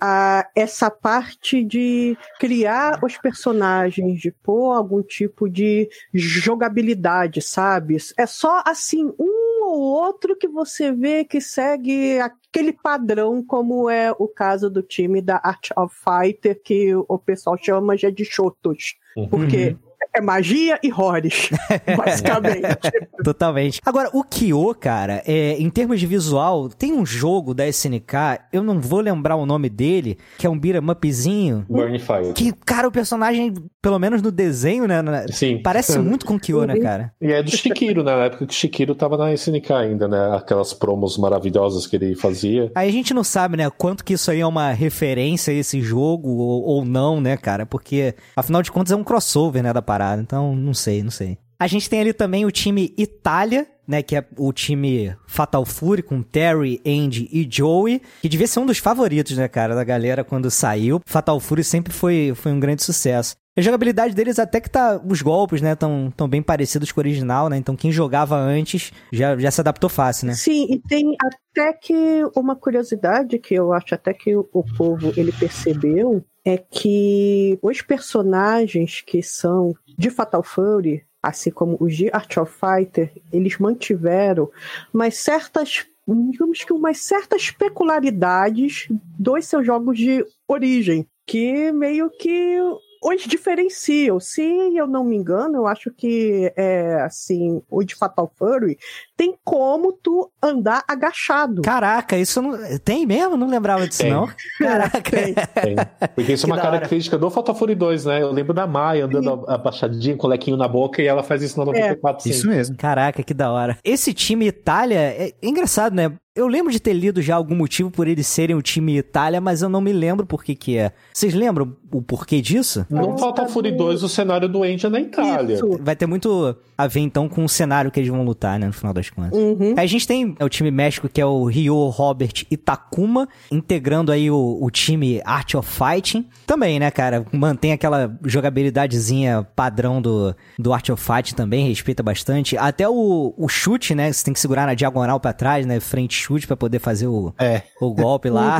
[0.00, 7.96] a essa parte de criar os personagens, de pôr algum tipo de jogabilidade, sabe?
[8.16, 14.12] É só assim um ou outro que você vê que segue aquele padrão, como é
[14.12, 18.96] o caso do time da Art of Fighter, que o pessoal chama já de Shotos.
[19.16, 19.28] Uhum.
[19.28, 19.76] Porque
[20.14, 21.48] é magia e horrores,
[21.96, 22.90] basicamente.
[23.24, 23.80] Totalmente.
[23.84, 28.14] Agora, o Kyo, cara, é, em termos de visual, tem um jogo da SNK,
[28.52, 31.64] eu não vou lembrar o nome dele, que é um beat'em upzinho.
[31.68, 32.32] Burn Fire.
[32.34, 35.00] Que, cara, o personagem, pelo menos no desenho, né?
[35.00, 35.60] na- Sim.
[35.62, 37.12] Parece muito com o Kyo, né, cara?
[37.20, 38.14] E é do Shikiro, né?
[38.14, 40.36] Na época que o Shikiro tava na SNK ainda, né?
[40.36, 42.70] Aquelas promos maravilhosas que ele fazia.
[42.74, 45.80] Aí a gente não sabe, né, quanto que isso aí é uma referência a esse
[45.80, 47.64] jogo ou, ou não, né, cara?
[47.64, 50.01] Porque, afinal de contas, é um crossover, né, da parada.
[50.20, 51.38] Então, não sei, não sei.
[51.58, 56.02] A gente tem ali também o time Itália, né, que é o time Fatal Fury
[56.02, 60.24] com Terry, Andy e Joey, que devia ser um dos favoritos, né, cara, da galera
[60.24, 61.00] quando saiu.
[61.06, 63.36] Fatal Fury sempre foi, foi um grande sucesso.
[63.56, 64.98] A jogabilidade deles até que tá.
[65.06, 67.58] Os golpes, né, tão, tão bem parecidos com o original, né?
[67.58, 70.34] Então quem jogava antes já, já se adaptou fácil, né?
[70.34, 71.94] Sim, e tem até que
[72.34, 79.02] uma curiosidade que eu acho até que o povo ele percebeu é que os personagens
[79.06, 84.50] que são de Fatal Fury, assim como os de Art of Fighter, eles mantiveram
[84.92, 92.58] umas certas digamos que umas certas peculiaridades dos seus jogos de origem, que meio que
[93.02, 94.20] os diferenciam.
[94.20, 98.78] Se eu não me engano, eu acho que é assim, o de Fatal Fury
[99.22, 101.62] tem como tu andar agachado.
[101.62, 102.58] Caraca, isso não.
[102.80, 103.36] Tem mesmo?
[103.36, 104.10] Não lembrava disso, Tem.
[104.10, 104.28] não.
[104.58, 105.00] Caraca.
[105.00, 105.32] Tem.
[105.34, 105.76] Tem.
[106.12, 108.20] Porque isso é uma característica do Fatal Fury 2, né?
[108.20, 111.56] Eu lembro da Maia andando abaixadinha, com o lequinho na boca, e ela faz isso
[111.56, 112.30] no 94, sim.
[112.30, 112.76] Isso mesmo.
[112.76, 113.78] Caraca, que da hora.
[113.84, 116.12] Esse time Itália é engraçado, né?
[116.34, 119.60] Eu lembro de ter lido já algum motivo por eles serem o time Itália, mas
[119.60, 120.90] eu não me lembro por que que é.
[121.12, 122.86] Vocês lembram o porquê disso?
[122.88, 125.56] No Fatal Fury 2, o cenário do Andy é na Itália.
[125.56, 125.78] Isso.
[125.82, 128.72] Vai ter muito a ver então com o cenário que eles vão lutar, né, no
[128.72, 129.38] final das contas.
[129.38, 129.74] Uhum.
[129.76, 134.10] A gente tem é, o time México, que é o Ryo, Robert e Takuma, integrando
[134.12, 136.26] aí o, o time Art of Fighting.
[136.46, 137.24] Também, né, cara?
[137.32, 142.56] Mantém aquela jogabilidadezinha padrão do, do Art of Fighting também, respeita bastante.
[142.56, 144.12] Até o, o chute, né?
[144.12, 145.80] Você tem que segurar na diagonal pra trás, né?
[145.80, 147.62] Frente chute pra poder fazer o, É.
[147.80, 148.58] o golpe lá.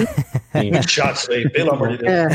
[0.54, 2.10] Muito chato isso aí, pelo amor de Deus.
[2.10, 2.28] É,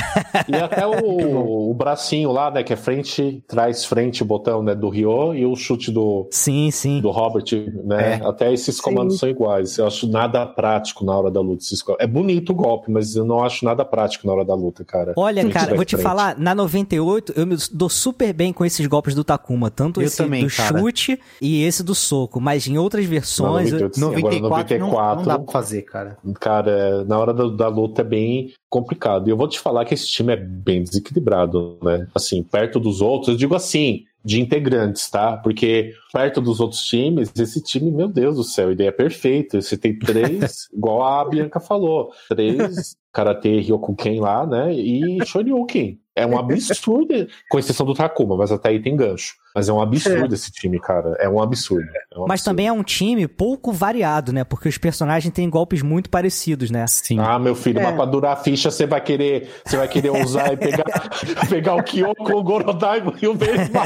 [0.48, 2.64] E até o, o bracinho lá, né?
[2.64, 4.74] Que é frente, trás, frente, botão, né?
[4.76, 7.02] Do Ryo, e o chute do, sim, sim.
[7.02, 7.46] do Robert,
[7.84, 8.07] né?
[8.16, 9.78] Até esses comandos são iguais.
[9.78, 11.64] Eu acho nada prático na hora da luta.
[12.00, 15.14] É bonito o golpe, mas eu não acho nada prático na hora da luta, cara.
[15.16, 16.04] Olha, Frente cara, vou te frente.
[16.04, 20.06] falar, na 98 eu me dou super bem com esses golpes do Takuma, tanto Eu
[20.08, 20.80] esse também, do cara.
[20.80, 24.02] chute e esse do soco, mas em outras Na versões, eu- 98, sim.
[24.02, 26.18] Agora, 94, não, 94, não dá pra fazer, cara.
[26.40, 29.28] cara, na hora da, da luta é bem complicado.
[29.28, 32.08] E eu vou te falar que esse time é bem desequilibrado, né?
[32.14, 35.38] Assim, perto dos outros, eu digo assim, de integrantes, tá?
[35.38, 39.62] Porque perto dos outros times, esse time, meu Deus do céu, ele é perfeito.
[39.62, 44.74] Você tem três, igual a Bianca falou, três Karate Ryokuken lá, né?
[44.74, 46.00] E Shoryuken.
[46.16, 49.36] É um absurdo, com exceção do Takuma, mas até aí tem gancho.
[49.58, 51.16] Mas é um absurdo esse time, cara.
[51.20, 51.88] É um absurdo.
[52.14, 52.46] É um mas absurdo.
[52.46, 54.44] também é um time pouco variado, né?
[54.44, 56.86] Porque os personagens têm golpes muito parecidos, né?
[56.88, 57.18] Sim.
[57.20, 57.84] Ah, meu filho, É.
[57.84, 60.84] mas pra durar a ficha, você vai querer, você vai querer usar e pegar,
[61.50, 63.82] pegar o Kyoko, o Gorodai e o Beisma.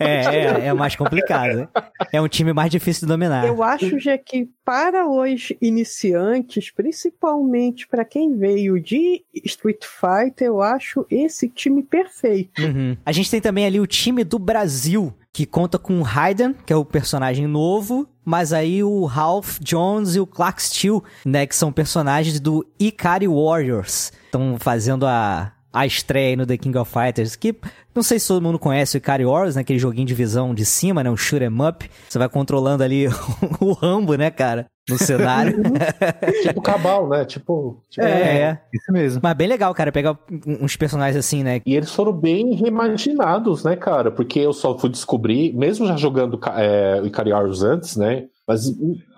[0.00, 1.54] É, é, é mais complicado.
[1.56, 1.68] né?
[2.12, 3.46] É um time mais difícil de dominar.
[3.46, 10.60] Eu acho já que para os iniciantes, principalmente para quem veio de Street Fighter, eu
[10.60, 12.60] acho esse time perfeito.
[12.62, 12.96] Uhum.
[13.06, 14.95] A gente tem também ali o time do Brasil,
[15.32, 20.16] que conta com o Raiden, que é o personagem novo, mas aí o Ralph Jones
[20.16, 24.12] e o Clark Steel, né, que são personagens do Ikari Warriors.
[24.24, 27.54] Estão fazendo a, a estreia aí no The King of Fighters, que
[27.94, 30.64] não sei se todo mundo conhece o Ikari Warriors, né, aquele joguinho de visão de
[30.64, 31.90] cima, né, um shoot 'em up.
[32.08, 33.06] Você vai controlando ali
[33.60, 34.66] o Rambo, né, cara?
[34.88, 35.62] No cenário.
[36.42, 37.24] tipo Cabal, né?
[37.24, 37.82] Tipo.
[37.90, 38.62] tipo é, é.
[38.72, 39.20] Isso mesmo.
[39.22, 41.60] Mas bem legal, cara, pegar uns personagens assim, né?
[41.64, 44.10] E eles foram bem reimaginados, né, cara?
[44.10, 48.26] Porque eu só fui descobrir, mesmo já jogando é, o Icarius antes, né?
[48.46, 48.72] Mas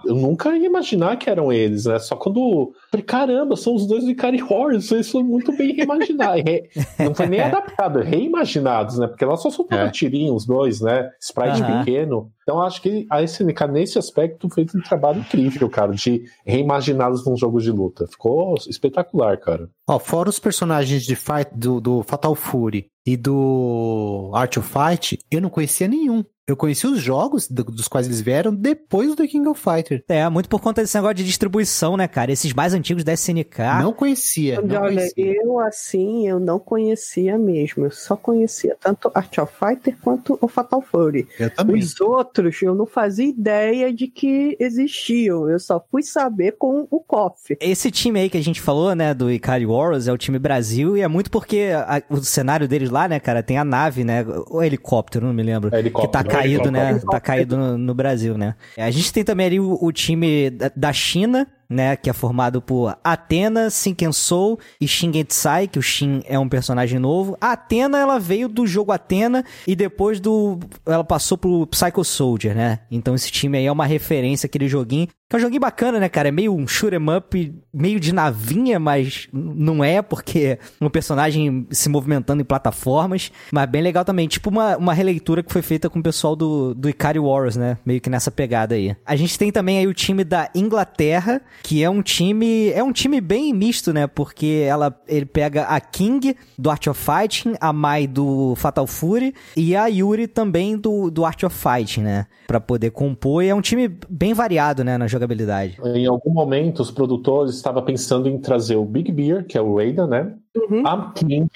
[0.08, 1.98] eu nunca ia imaginar que eram eles, né?
[1.98, 2.72] Só quando.
[2.90, 6.42] Falei, caramba, são os dois do Ikari Horrors, eles foram muito bem reimaginados.
[6.98, 9.06] Não foi nem adaptado, reimaginados, né?
[9.06, 9.90] Porque lá só soltava é.
[9.90, 11.10] tirinho, os dois, né?
[11.20, 11.78] Sprite uhum.
[11.78, 12.32] pequeno.
[12.42, 17.36] Então acho que a SNK, nesse aspecto, fez um trabalho incrível, cara, de reimaginá-los num
[17.36, 18.06] jogo de luta.
[18.06, 19.68] Ficou espetacular, cara.
[19.86, 25.18] Ó, fora os personagens de fight, do, do Fatal Fury e do Art of Fight,
[25.30, 26.24] eu não conhecia nenhum.
[26.46, 29.62] Eu conheci os jogos dos quais eles vieram depois do King of
[30.08, 32.32] É, muito por conta desse negócio de distribuição, né, cara?
[32.32, 33.58] Esses mais antigos da SNK.
[33.82, 34.60] Não conhecia.
[34.60, 35.42] Não Olha, conhecia.
[35.42, 37.84] eu assim, eu não conhecia mesmo.
[37.84, 41.26] Eu só conhecia tanto Art of Fighter quanto o Fatal Fury.
[41.38, 41.78] Eu também.
[41.78, 45.48] Os outros, eu não fazia ideia de que existiam.
[45.48, 47.56] Eu só fui saber com o KOF.
[47.60, 50.96] Esse time aí que a gente falou, né, do Ikari Warriors, é o time Brasil,
[50.96, 54.24] e é muito porque a, o cenário deles lá, né, cara, tem a nave, né,
[54.50, 55.74] o helicóptero, não me lembro.
[55.74, 56.24] É helicóptero.
[56.24, 57.00] Que tá caído, né?
[57.10, 58.54] Tá caído no, no, Brasil, né?
[58.76, 62.62] A gente tem também ali o, o time da, da China, né, que é formado
[62.62, 67.36] por Athena, Sinken Soul e Shingetsai, que o Shin é um personagem novo.
[67.40, 72.54] A Athena, ela veio do jogo Athena e depois do ela passou pro Psycho Soldier,
[72.54, 72.80] né?
[72.90, 76.08] Então esse time aí é uma referência aquele joguinho que é um joguinho bacana, né,
[76.08, 76.28] cara?
[76.28, 81.66] É meio um shoot 'em up, meio de navinha, mas não é, porque um personagem
[81.70, 83.30] se movimentando em plataformas.
[83.52, 84.26] Mas bem legal também.
[84.26, 87.76] Tipo uma, uma releitura que foi feita com o pessoal do, do Ikari Wars, né?
[87.84, 88.96] Meio que nessa pegada aí.
[89.04, 92.70] A gente tem também aí o time da Inglaterra, que é um time.
[92.70, 94.06] É um time bem misto, né?
[94.06, 99.34] Porque ela, ele pega a King do Art of Fighting, a Mai do Fatal Fury
[99.56, 102.26] e a Yuri também do, do Art of Fighting, né?
[102.46, 103.42] Pra poder compor.
[103.42, 104.98] E é um time bem variado, né?
[104.98, 105.78] Na jogabilidade.
[105.84, 109.76] Em algum momento, os produtores estavam pensando em trazer o Big Bear, que é o
[109.76, 110.34] Raiden, né?
[110.56, 110.86] Uhum.
[110.86, 111.48] A King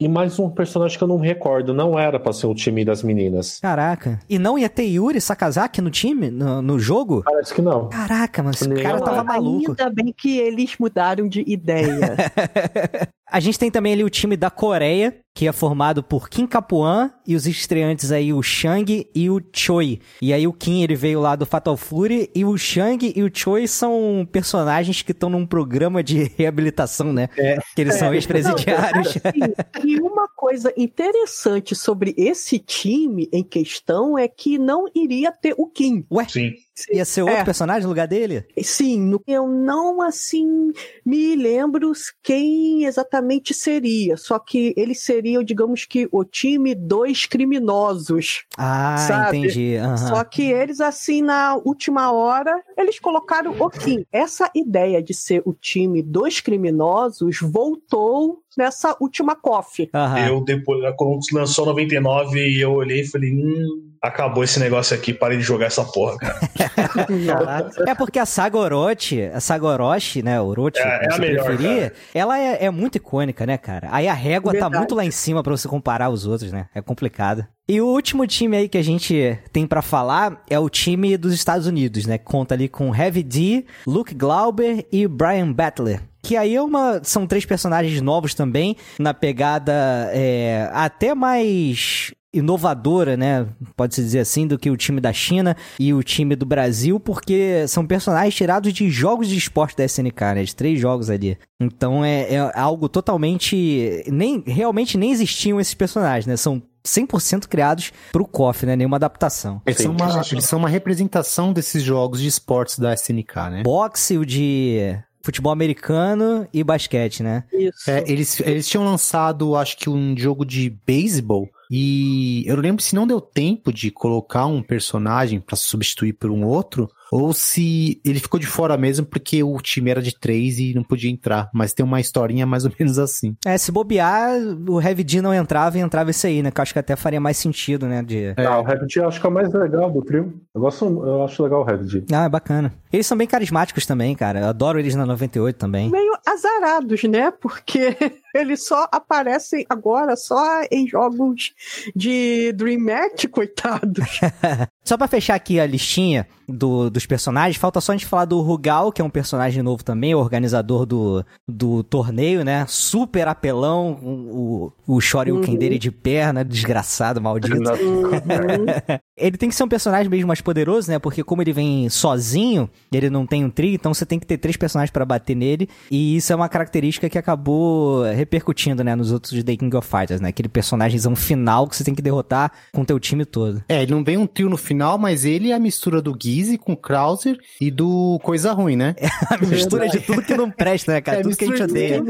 [0.00, 1.74] e mais um personagem que eu não me recordo.
[1.74, 3.60] Não era pra ser o time das meninas.
[3.60, 4.18] Caraca.
[4.28, 6.30] E não ia ter Yuri Sakazaki no time?
[6.30, 7.22] No, no jogo?
[7.22, 7.90] Parece que não.
[7.90, 9.72] Caraca, mas esse cara tava maluco.
[9.78, 12.16] Ainda bem que eles mudaram de ideia.
[13.30, 17.10] A gente tem também ali o time da Coreia, que é formado por Kim Capuan
[17.26, 19.98] e os estreantes aí o Shang e o Choi.
[20.20, 23.30] E aí o Kim ele veio lá do Fatal Fury e o Shang e o
[23.32, 27.30] Choi são personagens que estão num programa de reabilitação, né?
[27.38, 27.58] É.
[27.74, 27.98] Que eles é.
[28.00, 29.16] são ex-presidiários.
[29.16, 35.54] Assim, e uma coisa interessante sobre esse time em questão é que não iria ter
[35.56, 36.04] o Kim.
[36.12, 36.26] Ué?
[36.28, 36.52] Sim.
[36.92, 37.44] Ia ser outro é.
[37.44, 38.44] personagem no lugar dele?
[38.62, 40.72] Sim, eu não assim
[41.04, 44.16] me lembro quem exatamente seria.
[44.16, 48.44] Só que eles seriam, digamos que, o time dos criminosos.
[48.56, 49.38] Ah, sabe?
[49.38, 49.76] entendi.
[49.76, 49.96] Uhum.
[49.96, 54.04] Só que eles, assim, na última hora, eles colocaram o Kim.
[54.12, 59.90] Essa ideia de ser o time dos criminosos voltou nessa última KOF.
[59.94, 60.18] Uhum.
[60.26, 65.38] Eu, depois, quando lançou 99, eu olhei e falei, hum, acabou esse negócio aqui, parei
[65.38, 66.40] de jogar essa porra, cara.
[67.86, 71.92] é porque a saga Orochi, a saga Orochi, né, Orochi, é, é a melhor, preferir,
[72.14, 73.88] ela é, é, muito icônica, né, cara?
[73.90, 74.72] Aí a régua Verdade.
[74.72, 76.68] tá muito lá em cima para você comparar os outros, né?
[76.74, 77.46] É complicado.
[77.68, 81.32] E o último time aí que a gente tem para falar é o time dos
[81.32, 82.18] Estados Unidos, né?
[82.18, 86.00] Conta ali com Heavy D, Luke Glauber e Brian Battler.
[86.22, 89.72] Que aí é uma, são três personagens novos também, na pegada
[90.12, 93.46] é, até mais inovadora, né?
[93.76, 97.66] Pode-se dizer assim, do que o time da China e o time do Brasil, porque
[97.66, 100.44] são personagens tirados de jogos de esporte da SNK, né?
[100.44, 101.36] De três jogos ali.
[101.60, 104.04] Então é, é algo totalmente.
[104.06, 106.36] Nem, realmente nem existiam esses personagens, né?
[106.36, 108.76] São 100% criados pro KOF, né?
[108.76, 109.60] Nenhuma adaptação.
[109.66, 113.62] Eles são, uma, eles são uma representação desses jogos de esportes da SNK, né?
[113.62, 117.44] Boxe, o de futebol americano e basquete, né?
[117.52, 117.90] Isso.
[117.90, 122.96] É, eles, eles tinham lançado, acho que um jogo de beisebol e eu lembro se
[122.96, 128.20] não deu tempo de colocar um personagem para substituir por um outro, ou se ele
[128.20, 131.50] ficou de fora mesmo porque o time era de três e não podia entrar.
[131.52, 133.36] Mas tem uma historinha mais ou menos assim.
[133.44, 134.32] É, se bobear,
[134.68, 136.50] o Heavy D não entrava e entrava esse aí, né?
[136.50, 138.02] Que eu acho que até faria mais sentido, né?
[138.02, 138.34] De...
[138.36, 138.46] É.
[138.46, 140.32] Ah, o Heavy D eu acho que é o mais legal do trio.
[140.54, 142.14] Eu, gosto, eu acho legal o Heavy D.
[142.14, 142.72] Ah, é bacana.
[142.92, 144.40] Eles são bem carismáticos também, cara.
[144.40, 145.90] Eu adoro eles na 98 também.
[145.90, 147.30] Meio azarados, né?
[147.30, 147.96] Porque
[148.34, 151.52] eles só aparecem agora só em jogos
[151.94, 154.20] de Dream Match, coitados.
[154.84, 157.56] só para fechar aqui a listinha, do- dos personagens.
[157.56, 160.84] Falta só a gente falar do Rugal, que é um personagem novo também, o organizador
[160.86, 162.64] do, do torneio, né?
[162.68, 165.58] Super apelão, o, o Shoryuken Uhum.
[165.58, 167.56] dele de perna, desgraçado, maldito.
[169.16, 170.98] Ele tem que ser um personagem mesmo mais poderoso, né?
[170.98, 174.38] Porque como ele vem sozinho, ele não tem um trio, então você tem que ter
[174.38, 175.68] três personagens pra bater nele.
[175.90, 180.20] E isso é uma característica que acabou repercutindo, né, nos outros The King of Fighters,
[180.22, 180.30] né?
[180.30, 183.62] Aquele personagemzão final que você tem que derrotar com o teu time todo.
[183.68, 186.58] É, ele não vem um trio no final, mas ele é a mistura do Gizzy
[186.58, 188.94] com Krauser e do Coisa Ruim, né?
[189.30, 191.18] A mistura de tudo que não presta, né, cara?
[191.18, 192.02] É, tudo que a gente odeia.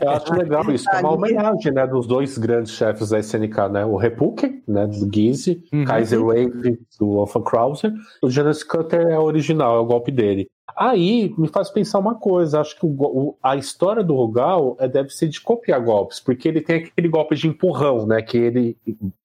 [0.00, 3.84] Eu acho legal isso, é uma homenagem, né, dos dois grandes chefes da SNK, né,
[3.84, 5.84] o Repuken, né, do Gizzy, Uhum.
[5.84, 10.48] Kaiser Wave, do Wolfgang Krauser, o Jonas Cutter é original, é o golpe dele.
[10.76, 14.88] Aí me faz pensar uma coisa, acho que o o- a história do Rugal é,
[14.88, 18.76] deve ser de copiar golpes, porque ele tem aquele golpe de empurrão, né, que ele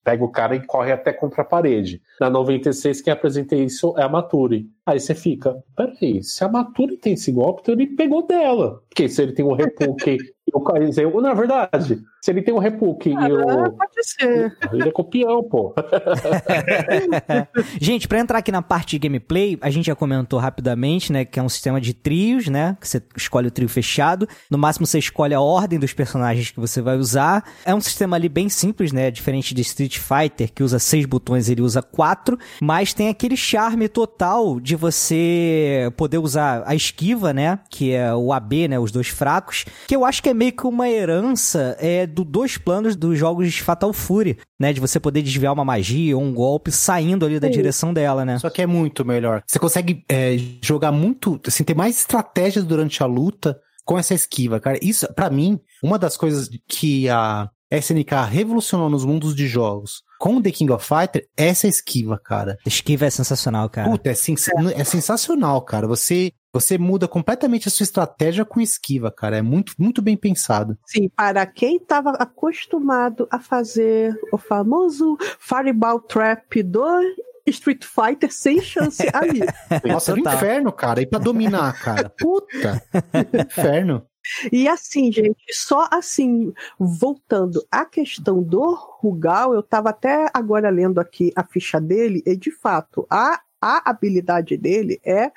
[0.04, 2.02] pega o cara e corre até contra a parede.
[2.20, 4.70] Na 96, quem apresenta isso é a Maturi.
[4.86, 8.82] Aí você fica, peraí, se a Maturi tem esse golpe, então ele pegou dela.
[8.90, 13.14] Porque se ele tem e o Kaiser, ou na verdade, se ele tem o Repuken
[13.14, 13.72] e Ah, o...
[13.72, 14.58] pode ser.
[14.74, 15.74] Ele é copião, pô.
[17.80, 21.40] Gente, pra entrar aqui na parte de gameplay, a gente já comentou rapidamente, né, que
[21.40, 24.28] é um sistema de trios, né, que você escolhe o trio fechado.
[24.52, 27.46] No máximo você escolhe a ordem dos personagens que você vai usar.
[27.64, 31.48] É um sistema ali bem simples, né, diferente de Street Fighter, que usa seis botões,
[31.48, 37.60] ele usa quatro, mas tem aquele charme total de você poder usar a esquiva, né,
[37.70, 40.68] que é o AB, né, os dois fracos, que eu acho que é meio que
[40.68, 45.22] uma herança é, do dois planos dos jogos de Fatal Fury, né, de você poder
[45.22, 47.54] desviar uma magia ou um golpe saindo ali da Sim.
[47.54, 48.40] direção dela, né?
[48.40, 49.44] Só que é muito melhor.
[49.46, 54.60] Você consegue é, jogar muito, assim, ter mais estratégias durante a luta com essa esquiva,
[54.60, 54.80] cara.
[54.82, 60.42] Isso, pra mim, uma das coisas que a SNK revolucionou nos mundos de jogos com
[60.42, 62.58] The King of Fighter é essa esquiva, cara.
[62.66, 63.90] Esquiva é sensacional, cara.
[63.92, 65.88] Puta, é, sens- é sensacional, cara.
[65.88, 69.38] Você você muda completamente a sua estratégia com esquiva, cara.
[69.38, 70.78] É muito, muito bem pensado.
[70.86, 76.86] Sim, para quem estava acostumado a fazer o famoso Fireball Trap do
[77.46, 79.42] Street Fighter sem chance ali.
[79.86, 81.02] Nossa, era um inferno, cara.
[81.02, 82.10] E pra dominar, cara.
[82.18, 82.84] Puta.
[83.46, 84.06] Inferno.
[84.52, 91.00] E assim, gente, só assim, voltando à questão do Rugal, eu estava até agora lendo
[91.00, 95.32] aqui a ficha dele, e de fato, a, a habilidade dele é,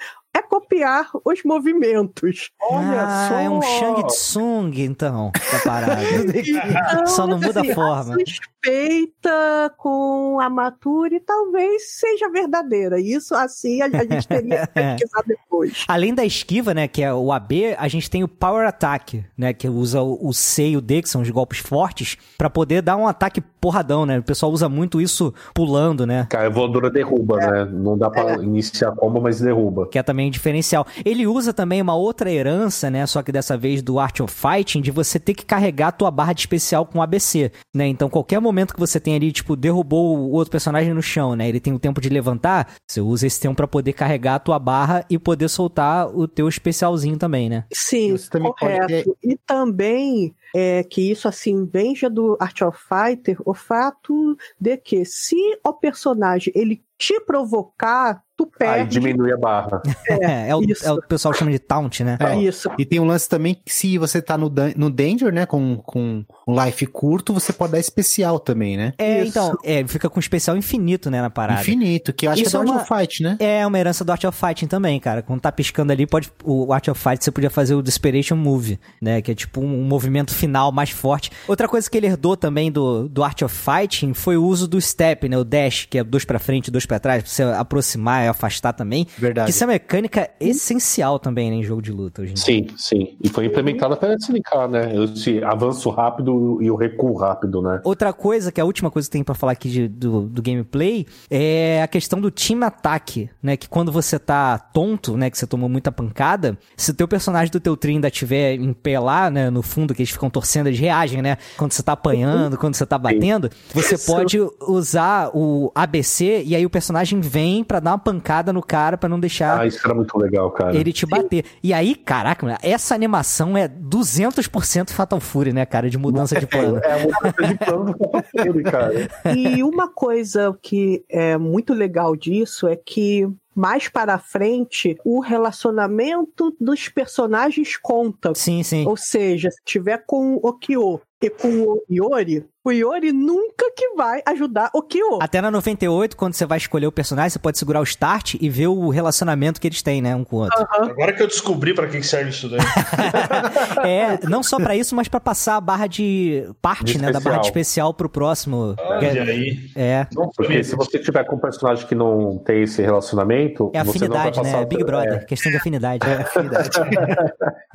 [0.80, 2.50] é copiar os movimentos.
[2.72, 6.02] ah, é um Shang Tsung, então, da parada.
[6.02, 8.14] Então, Só não muda a assim, forma.
[8.14, 13.00] suspeita com a Maturi talvez seja verdadeira.
[13.00, 15.84] Isso, assim, a, a gente teria que pesquisar depois.
[15.86, 19.52] Além da esquiva, né, que é o AB, a gente tem o Power Attack, né,
[19.52, 22.82] que usa o, o C e o D, que são os golpes fortes, pra poder
[22.82, 24.18] dar um ataque porradão, né?
[24.18, 26.26] O pessoal usa muito isso pulando, né?
[26.30, 27.64] Cara, a voadora derruba, né?
[27.70, 29.86] Não dá pra iniciar combo, mas derruba.
[29.88, 30.30] Que é também um
[30.70, 30.86] diferencial.
[31.04, 33.06] Ele usa também uma outra herança, né?
[33.06, 36.10] Só que dessa vez do Art of Fighting, de você ter que carregar a tua
[36.10, 37.86] barra de especial com ABC, né?
[37.86, 41.48] Então, qualquer momento que você tem ali, tipo, derrubou o outro personagem no chão, né?
[41.48, 44.58] Ele tem o tempo de levantar, você usa esse tempo pra poder carregar a tua
[44.58, 47.64] barra e poder soltar o teu especialzinho também, né?
[47.72, 49.16] Sim, Você também pode correto.
[49.22, 55.04] E também é que isso assim venja do Art of Fighter o fato de que
[55.04, 58.98] se o personagem ele te provocar, tu Aí perde.
[59.00, 59.80] diminui a barra.
[60.08, 62.16] É, é, o, é o que o pessoal chama de taunt, né?
[62.20, 62.36] É.
[62.38, 62.70] Isso.
[62.78, 66.24] E tem um lance também que se você tá no, no Danger, né, com, com
[66.46, 68.92] um life curto, você pode dar especial também, né?
[68.98, 69.28] É, Isso.
[69.30, 71.60] então, é, fica com especial infinito, né, na parada.
[71.60, 73.36] Infinito, que eu acho Isso que é é do uma- Art of Fight, né?
[73.40, 75.22] É uma herança do Art of Fighting também, cara.
[75.22, 78.78] Quando tá piscando ali, pode o Art of Fight você podia fazer o Desperation Move,
[79.00, 79.20] né?
[79.22, 81.30] Que é tipo um movimento final mais forte.
[81.48, 84.80] Outra coisa que ele herdou também do, do Art of Fighting foi o uso do
[84.80, 85.36] step, né?
[85.38, 88.72] O dash, que é dois pra frente dois pra trás, pra você aproximar e afastar
[88.72, 89.06] também.
[89.16, 89.46] Verdade.
[89.46, 92.44] Que isso é uma mecânica essencial também né, em jogo de luta hoje em dia.
[92.44, 93.16] Sim, sim.
[93.22, 94.92] E foi implementado até na SNK, né?
[95.04, 97.80] Esse avanço rápido e o recuo rápido, né?
[97.84, 100.42] Outra coisa, que é a última coisa que tem pra falar aqui de- do, do
[100.42, 103.56] gameplay, é a questão do time ataque, né?
[103.56, 105.30] Que quando você tá tonto, né?
[105.30, 108.72] Que você tomou muita pancada, se o teu personagem do teu trio ainda tiver em
[108.72, 109.48] pé lá, né?
[109.50, 111.36] No fundo, que eles ficam torcendo, eles reagem, né?
[111.56, 114.06] Quando você tá apanhando, quando você tá batendo, você Isso.
[114.06, 118.96] pode usar o ABC e aí o personagem vem pra dar uma pancada no cara
[118.96, 120.74] pra não deixar Ah, isso era muito legal, cara.
[120.74, 121.44] ele te bater.
[121.62, 125.90] E aí, caraca, essa animação é 200% Fatal Fury, né, cara?
[125.90, 126.78] De mudança de plano.
[126.82, 129.08] É a mudança de plano do Fatal Fury, cara.
[129.36, 136.56] E uma coisa que é muito legal disso é que mais para frente o relacionamento
[136.58, 138.32] dos personagens conta.
[138.34, 138.86] Sim, sim.
[138.86, 143.90] Ou seja, se tiver com o Kyo e com o Iori, o Yori nunca que
[143.96, 145.18] vai ajudar o Kyo.
[145.22, 148.48] Até na 98, quando você vai escolher o personagem, você pode segurar o start e
[148.50, 150.58] ver o relacionamento que eles têm, né, um com o outro.
[150.60, 150.90] Aham.
[150.90, 152.60] Agora que eu descobri pra que serve isso daí.
[153.84, 157.20] É, não só pra isso, mas pra passar a barra de parte, De né, da
[157.20, 157.94] barra de especial.
[157.94, 158.74] pro próximo.
[158.78, 159.58] Olha aí.
[159.74, 163.82] É, Não Porque se você tiver com um personagem que não tem esse relacionamento, é
[163.82, 164.64] você não vai afinidade, né?
[164.66, 165.18] Big Brother, É.
[165.24, 166.00] questão de afinidade.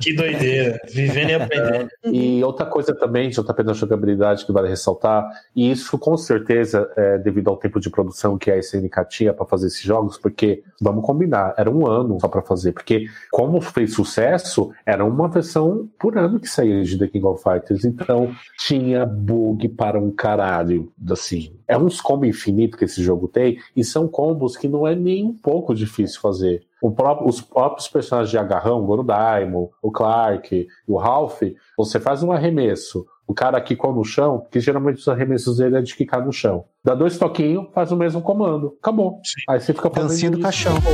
[0.00, 0.78] Que doideira.
[0.92, 1.88] Vivendo e aprendendo.
[2.04, 7.18] E outra coisa também, JP, da jogabilidade que vale ressaltar, e isso com certeza é
[7.18, 11.04] devido ao tempo de produção que a SNK tinha para fazer esses jogos, porque, vamos
[11.04, 16.16] combinar, era um ano só para fazer, porque como fez sucesso, era uma versão por
[16.16, 21.52] ano que saía de The King of Fighters, então tinha bug para um caralho, assim.
[21.66, 25.24] É uns combos infinitos que esse jogo tem, e são combos que não é nem
[25.24, 26.62] um pouco difícil fazer.
[26.94, 31.42] Próprio- os próprios personagens de agarrão, o Gorodaimo, o Clark, o Ralph,
[31.76, 35.82] você faz um arremesso, o cara quicou no chão, porque geralmente os arremessos dele é
[35.82, 36.64] de quicar no chão.
[36.86, 38.76] Dá dois toquinhos, faz o mesmo comando.
[38.80, 39.18] Acabou.
[39.48, 40.74] Aí você fica fazendo Dancinha do caixão.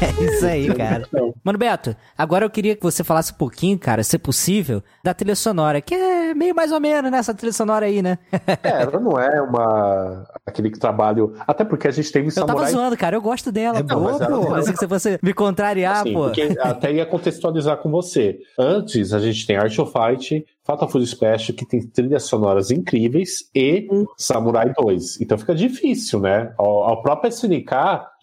[0.00, 1.06] É isso aí, cara.
[1.44, 5.36] Mano, Beto, agora eu queria que você falasse um pouquinho, cara, se possível, da trilha
[5.36, 8.18] sonora, que é meio mais ou menos nessa trilha sonora aí, né?
[8.62, 11.34] É, ela não é uma aquele trabalho.
[11.46, 12.70] Até porque a gente teve Eu tava Samurai.
[12.72, 13.96] zoando, cara, eu gosto dela, É pô.
[14.00, 14.30] boa, mas pô.
[14.30, 14.58] não é.
[14.60, 16.24] Pensei que você fosse me contrariar, Assim, pô.
[16.24, 18.38] porque até ia contextualizar com você.
[18.58, 23.50] Antes, a gente tem Art of Fight, Fatal Fury Special, que tem trilhas sonoras incríveis,
[23.54, 25.20] e Samurai 2.
[25.20, 26.54] Então fica difícil, né?
[26.58, 27.72] A, a própria SNK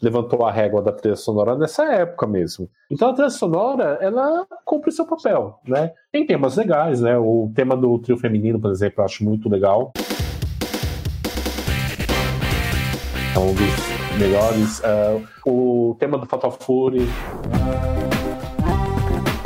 [0.01, 2.69] levantou a régua da trilha sonora nessa época mesmo.
[2.89, 5.91] Então a trilha sonora, ela cumpre seu papel, né?
[6.11, 7.17] Tem temas legais, né?
[7.17, 9.91] O tema do trio feminino, por exemplo, eu acho muito legal.
[13.35, 14.81] É um dos melhores.
[14.83, 17.07] Ah, o tema do Fatal Fury.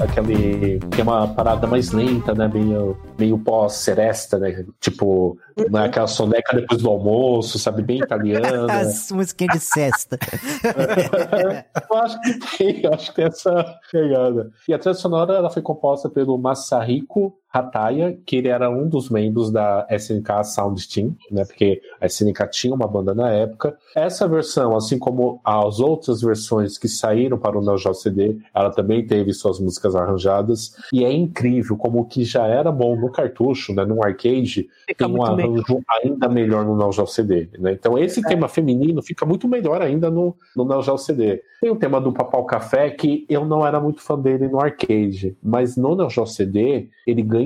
[0.04, 0.80] Aquele.
[0.80, 2.50] Tem uma parada mais lenta, né?
[2.54, 4.66] Meio, meio pós-seresta, né?
[4.80, 5.38] Tipo,
[5.70, 5.86] né?
[5.86, 7.82] aquela soneca depois do almoço, sabe?
[7.82, 8.72] Bem italiana.
[8.72, 10.20] As musiquinhas de cesta.
[11.90, 14.52] eu acho que tem, eu acho que tem essa pegada.
[14.68, 19.12] E a trilha sonora ela foi composta pelo Masahiko Hataya, que ele era um dos
[19.12, 21.46] membros da SNK Sound Team, né?
[21.46, 23.78] Porque a SNK tinha uma banda na época.
[23.96, 28.72] Essa versão, assim como as outras versões que saíram para o Neo Geo CD, ela
[28.72, 30.76] também teve suas músicas arranjadas.
[30.92, 33.86] E é incrível como o que já era bom no cartucho, né?
[33.86, 37.74] No arcade, Fica tem um arranjo ainda melhor no Neo Geo CD, né?
[37.74, 41.44] Então esse tema feminino fica muito melhor ainda no, no Neo Geo CD.
[41.62, 45.38] Tem o tema do Papal Café que eu não era muito fã dele no arcade,
[45.42, 47.43] mas no Neo Geo CD ele ganha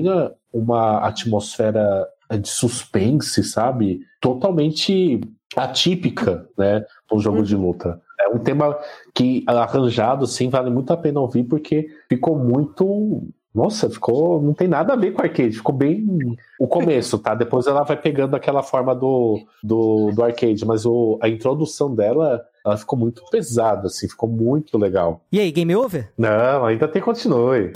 [0.52, 2.06] uma atmosfera
[2.40, 4.00] de suspense, sabe?
[4.20, 5.20] Totalmente
[5.56, 6.84] atípica, né?
[7.06, 8.00] Para um jogo de luta.
[8.20, 8.76] É um tema
[9.14, 13.22] que arranjado, assim, vale muito a pena ouvir porque ficou muito
[13.54, 14.40] nossa, ficou.
[14.40, 16.36] Não tem nada a ver com arcade, ficou bem.
[16.60, 17.34] O começo, tá?
[17.34, 22.40] Depois ela vai pegando aquela forma do, do, do arcade, mas o, a introdução dela,
[22.64, 25.22] ela ficou muito pesada, assim, ficou muito legal.
[25.32, 26.08] E aí, game over?
[26.16, 27.72] Não, ainda tem continue.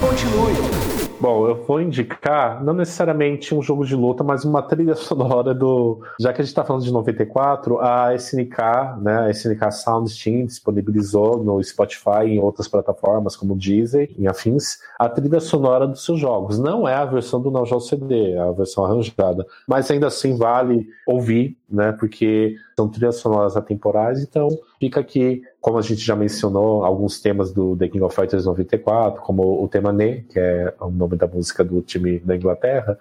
[0.00, 0.96] Continue.
[1.18, 6.02] Bom, eu vou indicar, não necessariamente um jogo de luta, mas uma trilha sonora do.
[6.20, 8.58] Já que a gente tá falando de 94, a SNK,
[9.00, 9.20] né?
[9.20, 14.28] A SNK Sound Steam disponibilizou no Spotify e em outras plataformas, como o Deezer e
[14.28, 16.58] afins, a trilha sonora dos seus jogos.
[16.58, 19.46] Não é a versão do Neo Geo CD, é a versão arranjada.
[19.66, 21.92] Mas ainda assim vale ouvir, né?
[21.92, 24.48] Porque são trilhas sonoras atemporais, então
[24.78, 29.22] fica aqui, como a gente já mencionou, alguns temas do The King of Fighters 94,
[29.22, 32.98] como o tema Ne, que é o nome da música do time da Inglaterra.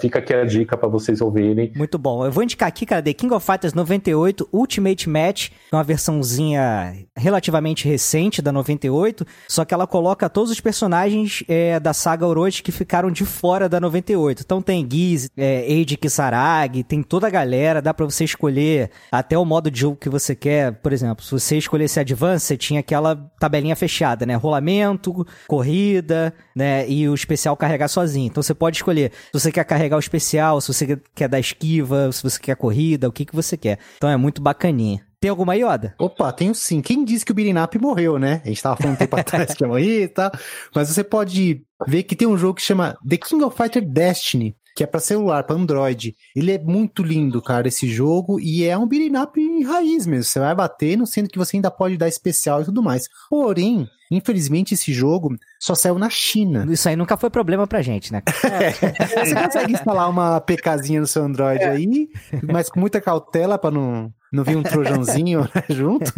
[0.00, 1.72] Fica aqui a dica para vocês ouvirem.
[1.76, 2.24] Muito bom.
[2.24, 6.94] Eu vou indicar aqui, cara, The King of Fighters 98 Ultimate Match, é uma versãozinha
[7.16, 12.62] relativamente recente da 98, só que ela coloca todos os personagens é, da saga Orochi
[12.62, 14.42] que ficaram de fora da 98.
[14.42, 19.36] Então tem Giz, é, Eiji Kisaragi, tem toda a galera, dá pra você escolher até
[19.36, 20.72] o modo de jogo que você quer.
[20.72, 24.34] Por exemplo, se você escolhesse Advance, você tinha aquela tabelinha fechada, né?
[24.34, 26.88] Rolamento, corrida, né?
[26.88, 28.28] E o especial carregar sozinho.
[28.28, 32.10] Então você pode escolher se você quer carregar o especial, se você quer dar esquiva,
[32.10, 33.78] se você quer corrida, o que, que você quer.
[33.96, 35.04] Então é muito bacaninha.
[35.20, 35.94] Tem alguma Yoda?
[35.98, 36.80] Opa, tenho sim.
[36.80, 38.40] Quem disse que o Up morreu, né?
[38.42, 40.30] A gente tava falando um tempo atrás que ia morrer e tal.
[40.74, 44.56] Mas você pode ver que tem um jogo que chama The King of Fighter Destiny,
[44.74, 46.14] que é pra celular, pra Android.
[46.34, 50.24] Ele é muito lindo, cara, esse jogo, e é um beating up em raiz mesmo.
[50.24, 53.08] Você vai batendo, sendo que você ainda pode dar especial e tudo mais.
[53.28, 56.66] Porém, infelizmente, esse jogo só saiu na China.
[56.70, 58.22] Isso aí nunca foi problema pra gente, né?
[59.24, 62.08] Você consegue instalar uma PKzinha no seu Android aí,
[62.42, 66.12] mas com muita cautela pra não, não vir um trojãozinho né, junto.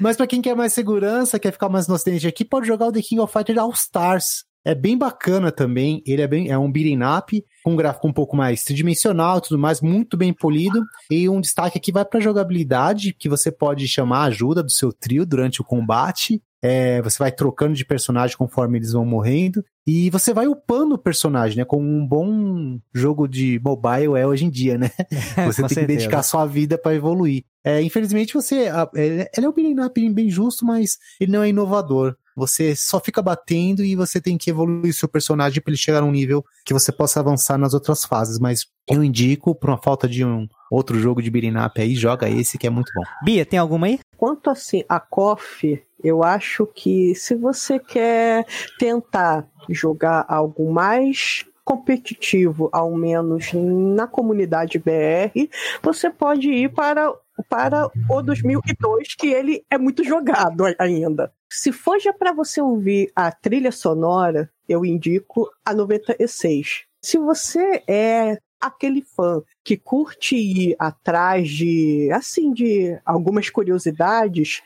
[0.00, 3.02] Mas pra quem quer mais segurança, quer ficar mais nostálgico aqui, pode jogar o The
[3.02, 4.44] King of Fighters All Stars.
[4.66, 6.02] É bem bacana também.
[6.04, 9.56] Ele é bem é um beating up com um gráfico um pouco mais tridimensional, tudo
[9.58, 10.82] mais, muito bem polido.
[11.08, 14.92] E um destaque aqui vai para jogabilidade, que você pode chamar a ajuda do seu
[14.92, 16.42] trio durante o combate.
[16.60, 19.62] É, você vai trocando de personagem conforme eles vão morrendo.
[19.86, 21.64] E você vai upando o personagem, né?
[21.64, 24.90] Como um bom jogo de mobile é hoje em dia, né?
[25.46, 25.86] Você tem Com que certeza.
[25.86, 27.44] dedicar sua vida para evoluir.
[27.64, 28.64] É, infelizmente, você.
[28.96, 32.16] é- Ele é um beat'em up bem justo, mas ele não é inovador.
[32.36, 36.10] Você só fica batendo e você tem que evoluir seu personagem para ele chegar num
[36.10, 38.38] nível que você possa avançar nas outras fases.
[38.38, 42.28] Mas eu indico, por uma falta de um outro jogo de beat'em up aí, joga
[42.28, 43.02] esse que é muito bom.
[43.24, 43.98] Bia, tem alguma aí?
[44.16, 48.46] Quanto assim a KOF, eu acho que se você quer
[48.78, 55.48] tentar jogar algo mais competitivo, ao menos na comunidade BR,
[55.82, 57.12] você pode ir para,
[57.48, 61.32] para o 2002, que ele é muito jogado ainda.
[61.48, 66.84] Se for já para você ouvir a trilha sonora, eu indico a 96.
[67.02, 74.62] Se você é aquele fã que curte ir atrás de, assim, de algumas curiosidades,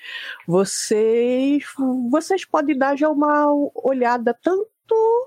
[0.47, 1.65] vocês,
[2.11, 4.69] vocês podem dar já uma olhada tanto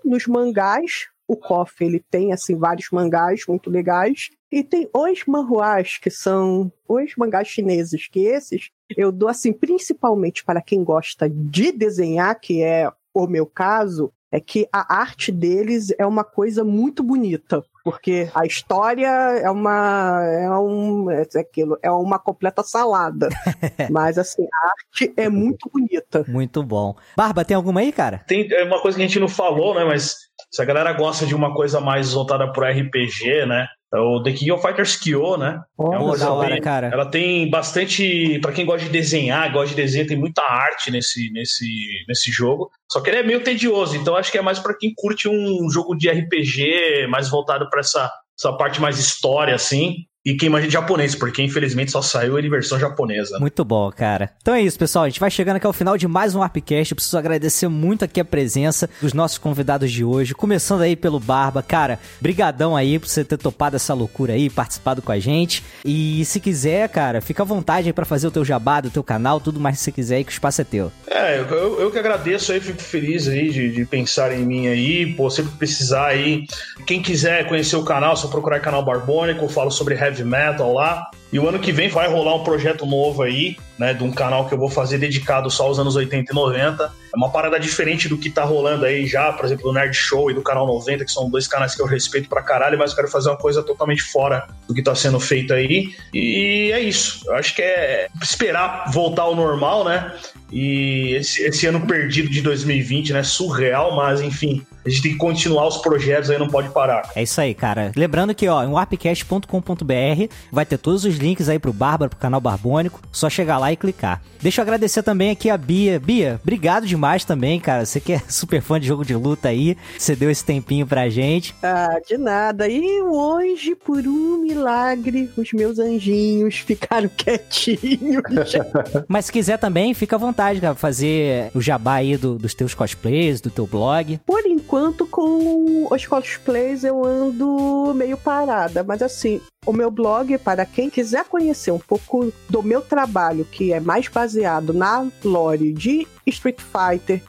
[0.04, 5.98] nos mangás, o KOF ele tem assim vários mangás muito legais e tem os manhuás
[5.98, 11.72] que são os mangás chineses que esses eu dou assim principalmente para quem gosta de
[11.72, 17.04] desenhar que é o meu caso é que a arte deles é uma coisa muito
[17.04, 23.30] bonita, porque a história é uma é um é aquilo, é uma completa salada.
[23.92, 26.26] Mas assim, a arte é muito bonita.
[26.28, 26.96] Muito bom.
[27.16, 28.24] Barba, tem alguma aí, cara?
[28.28, 29.86] Tem é uma coisa que a gente não falou, né?
[29.86, 30.16] Mas
[30.50, 33.68] se a galera gosta de uma coisa mais voltada pro RPG, né?
[33.94, 35.62] É O The King of Fighters Kyo, né?
[35.80, 36.88] É uma da hora, bem- cara.
[36.88, 38.40] Ela tem bastante.
[38.40, 41.68] Pra quem gosta de desenhar, gosta de desenho, tem muita arte nesse, nesse,
[42.08, 42.70] nesse jogo.
[42.92, 45.70] Só que ele é meio tedioso, então acho que é mais pra quem curte um
[45.70, 49.98] jogo de RPG, mais voltado pra essa, essa parte mais história, assim.
[50.26, 53.40] E quem imagina de japonês, porque infelizmente só saiu ele em versão japonesa.
[53.40, 54.30] Muito bom, cara.
[54.42, 55.04] Então é isso, pessoal.
[55.04, 56.94] A gente vai chegando aqui ao final de mais um Arpcast.
[56.94, 60.34] Eu preciso agradecer muito aqui a presença dos nossos convidados de hoje.
[60.34, 61.62] Começando aí pelo Barba.
[61.62, 65.62] Cara, brigadão aí por você ter topado essa loucura aí, participado com a gente.
[65.84, 69.04] E se quiser, cara, fica à vontade aí pra fazer o teu jabá do teu
[69.04, 70.90] canal, tudo mais que você quiser aí, que o espaço é teu.
[71.06, 75.14] É, eu, eu, que agradeço aí, fico feliz aí de, de pensar em mim aí,
[75.16, 76.46] pô, sempre precisar aí.
[76.88, 81.10] Quem quiser conhecer o canal, só procurar canal Barbônico, eu falo sobre heavy metal lá.
[81.32, 84.48] E o ano que vem vai rolar um projeto novo aí, né, de um canal
[84.48, 86.84] que eu vou fazer dedicado só aos anos 80 e 90.
[86.84, 90.30] É uma parada diferente do que tá rolando aí já, por exemplo, do Nerd Show
[90.30, 92.98] e do Canal 90, que são dois canais que eu respeito pra caralho, mas eu
[92.98, 95.96] quero fazer uma coisa totalmente fora do que tá sendo feito aí.
[96.14, 97.24] E é isso.
[97.26, 100.14] Eu acho que é esperar voltar ao normal, né?
[100.52, 103.24] E esse, esse ano perdido de 2020, né?
[103.24, 107.10] Surreal, mas enfim, a gente tem que continuar os projetos aí, não pode parar.
[107.16, 107.92] É isso aí, cara.
[107.96, 112.42] Lembrando que, ó, em warpcast.com.br vai ter todos os links aí pro Bárbara, pro canal
[112.42, 113.02] Barbônico.
[113.12, 114.22] Só chegar lá e clicar.
[114.42, 116.00] Deixa eu agradecer também aqui a Bia.
[116.00, 117.86] Bia, obrigado demais também, cara.
[117.86, 121.10] Você que é super fã de jogo de luta aí, você deu esse tempinho pra
[121.10, 121.56] gente.
[121.64, 122.68] Ah, de nada.
[122.68, 128.24] E hoje, por um milagre, os meus anjinhos ficaram quietinhos.
[129.08, 132.74] Mas se quiser também, fica à vontade, cara, fazer o jabá aí do- dos teus
[132.74, 134.20] cosplays, do teu blog.
[134.26, 134.73] Por enquanto,
[135.06, 141.26] com os cosplays eu ando meio parada, mas assim, o meu blog, para quem quiser
[141.26, 147.22] conhecer um pouco do meu trabalho, que é mais baseado na lore de Street Fighter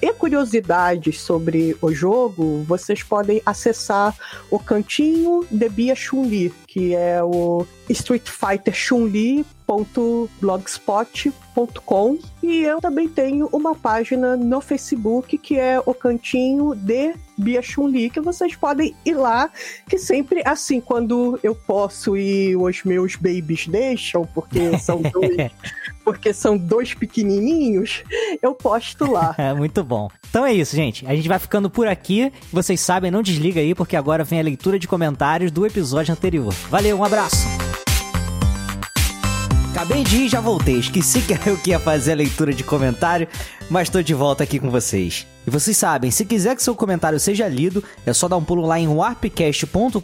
[0.00, 4.16] e curiosidades sobre o jogo, vocês podem acessar
[4.48, 9.44] o cantinho de Bia Chun-Li, que é o Street Fighter Chun-Li
[10.40, 17.62] blogspot.com e eu também tenho uma página no Facebook que é o cantinho de Bia
[17.62, 19.50] Chun-Li que vocês podem ir lá
[19.88, 25.50] que sempre assim quando eu posso e os meus babies deixam porque são dois
[26.04, 28.02] porque são dois pequenininhos
[28.40, 30.08] eu posto lá É muito bom.
[30.28, 31.06] Então é isso, gente.
[31.06, 32.32] A gente vai ficando por aqui.
[32.52, 36.52] Vocês sabem, não desliga aí, porque agora vem a leitura de comentários do episódio anterior.
[36.70, 37.71] Valeu, um abraço!
[39.72, 40.78] Acabei de ir e já voltei.
[40.78, 43.26] Esqueci que eu que ia fazer a leitura de comentário,
[43.70, 45.26] mas tô de volta aqui com vocês.
[45.46, 48.66] E vocês sabem, se quiser que seu comentário seja lido, é só dar um pulo
[48.66, 49.98] lá em warpcast.com.br,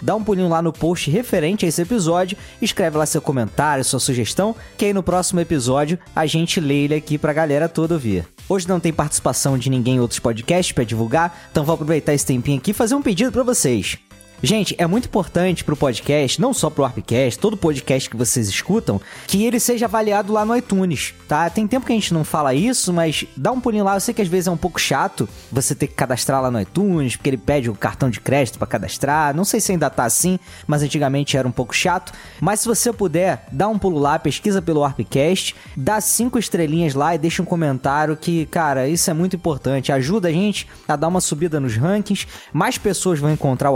[0.00, 4.00] dá um pulinho lá no post referente a esse episódio, escreve lá seu comentário, sua
[4.00, 8.26] sugestão, que aí no próximo episódio a gente lê ele aqui pra galera toda ouvir.
[8.48, 12.24] Hoje não tem participação de ninguém em outros podcasts pra divulgar, então vou aproveitar esse
[12.24, 13.98] tempinho aqui e fazer um pedido pra vocês.
[14.42, 18.98] Gente, é muito importante pro podcast, não só pro Warpcast, todo podcast que vocês escutam,
[19.26, 21.50] que ele seja avaliado lá no iTunes, tá?
[21.50, 23.96] Tem tempo que a gente não fala isso, mas dá um pulinho lá.
[23.96, 26.58] Eu sei que às vezes é um pouco chato você ter que cadastrar lá no
[26.58, 29.36] iTunes, porque ele pede o cartão de crédito para cadastrar.
[29.36, 32.10] Não sei se ainda tá assim, mas antigamente era um pouco chato.
[32.40, 37.14] Mas se você puder, dá um pulo lá, pesquisa pelo Warpcast, dá cinco estrelinhas lá
[37.14, 39.92] e deixa um comentário que, cara, isso é muito importante.
[39.92, 43.74] Ajuda a gente a dar uma subida nos rankings, mais pessoas vão encontrar o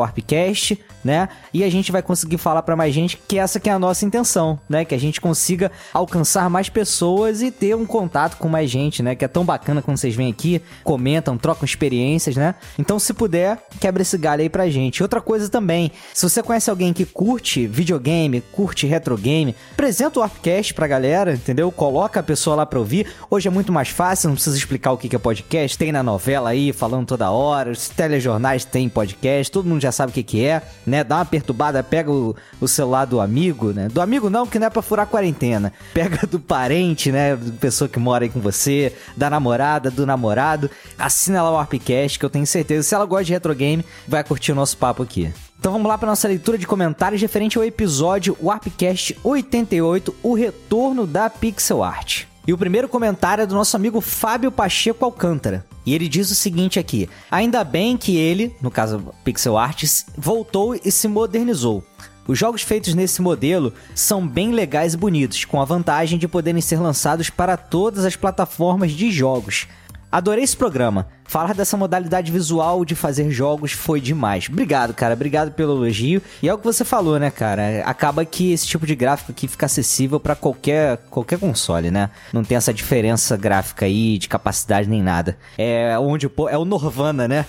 [0.55, 1.28] Warpcast né?
[1.52, 4.05] E a gente vai conseguir falar para mais gente que essa que é a nossa
[4.05, 4.84] intenção, né?
[4.84, 9.14] Que a gente consiga alcançar mais pessoas e ter um contato com mais gente, né?
[9.14, 12.55] Que é tão bacana quando vocês vêm aqui, comentam, trocam experiências, né?
[12.78, 15.02] Então, se puder, quebra esse galho aí pra gente.
[15.02, 20.22] Outra coisa também, se você conhece alguém que curte videogame, curte retro game, apresenta o
[20.22, 21.70] Warpcast pra galera, entendeu?
[21.70, 23.07] Coloca a pessoa lá pra ouvir.
[23.28, 25.76] Hoje é muito mais fácil, não precisa explicar o que é podcast.
[25.76, 27.70] Tem na novela aí, falando toda hora.
[27.70, 30.43] Os telejornais tem podcast, todo mundo já sabe o que é,
[30.86, 31.05] né?
[31.05, 33.88] Dá uma perturbada, pega o, o celular do amigo, né?
[33.88, 35.72] Do amigo não, que não é pra furar quarentena.
[35.95, 37.36] Pega do parente, né?
[37.36, 40.70] Da pessoa que mora aí com você, da namorada, do namorado.
[40.99, 44.24] Assina lá o Warpcast, que eu tenho certeza, se ela gosta de retro game, vai
[44.24, 45.32] curtir o nosso papo aqui.
[45.59, 51.07] Então vamos lá para nossa leitura de comentários referente ao episódio Warpcast 88, o retorno
[51.07, 52.26] da pixel art.
[52.47, 55.64] E o primeiro comentário é do nosso amigo Fábio Pacheco Alcântara.
[55.86, 60.74] E ele diz o seguinte aqui: Ainda bem que ele, no caso Pixel Arts, voltou
[60.74, 61.82] e se modernizou.
[62.26, 66.61] Os jogos feitos nesse modelo são bem legais e bonitos, com a vantagem de poderem
[66.61, 69.66] ser lançados para todas as plataformas de jogos.
[70.14, 71.08] Adorei esse programa.
[71.24, 74.48] Falar dessa modalidade visual de fazer jogos foi demais.
[74.48, 75.14] Obrigado, cara.
[75.14, 76.22] Obrigado pelo elogio.
[76.40, 77.82] E é o que você falou, né, cara?
[77.84, 82.10] Acaba que esse tipo de gráfico aqui fica acessível para qualquer, qualquer console, né?
[82.32, 85.36] Não tem essa diferença gráfica aí de capacidade nem nada.
[85.58, 87.44] É onde é o Norvana, né?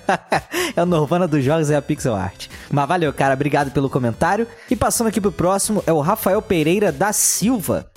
[0.74, 2.46] é o Norvana dos jogos é a pixel art.
[2.70, 3.34] Mas valeu, cara.
[3.34, 4.46] Obrigado pelo comentário.
[4.70, 7.90] E passando aqui pro próximo é o Rafael Pereira da Silva.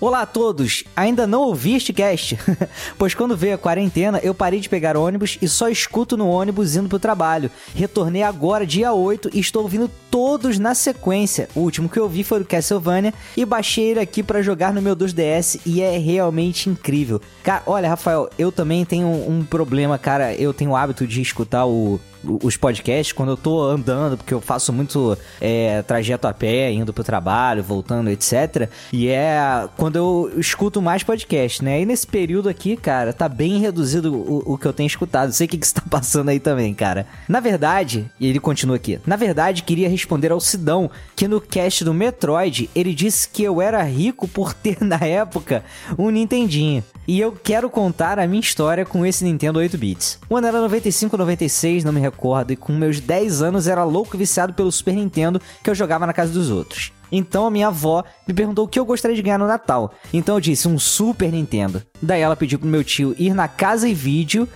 [0.00, 0.82] Olá a todos!
[0.96, 2.36] Ainda não ouvi este cast?
[2.98, 6.74] pois quando veio a quarentena, eu parei de pegar ônibus e só escuto no ônibus
[6.74, 7.50] indo pro trabalho.
[7.74, 11.48] Retornei agora, dia 8, e estou ouvindo todos na sequência.
[11.56, 14.80] O último que eu vi foi o Castlevania e baixei ele aqui para jogar no
[14.80, 17.20] meu 2DS e é realmente incrível.
[17.42, 20.32] Cara, olha, Rafael, eu também tenho um problema, cara.
[20.32, 21.98] Eu tenho o hábito de escutar o
[22.42, 26.92] os podcasts quando eu tô andando, porque eu faço muito é, trajeto a pé, indo
[26.92, 28.68] pro trabalho, voltando, etc.
[28.92, 31.80] E é quando eu escuto mais podcast, né?
[31.80, 35.32] E nesse período aqui, cara, tá bem reduzido o, o que eu tenho escutado.
[35.32, 37.06] Sei o que, que está passando aí também, cara.
[37.28, 38.98] Na verdade, e ele continua aqui.
[39.06, 43.60] Na verdade, queria responder ao Sidão que no cast do Metroid ele disse que eu
[43.60, 45.64] era rico por ter na época
[45.98, 46.82] um Nintendinho.
[47.06, 50.18] E eu quero contar a minha história com esse Nintendo 8 bits.
[50.28, 54.16] O ano era 95, 96, não me recordo, e com meus 10 anos era louco
[54.16, 56.92] viciado pelo Super Nintendo que eu jogava na casa dos outros.
[57.12, 59.94] Então a minha avó me perguntou o que eu gostaria de ganhar no Natal.
[60.12, 61.82] Então eu disse um Super Nintendo.
[62.02, 64.48] Daí ela pediu pro meu tio ir na casa e vídeo.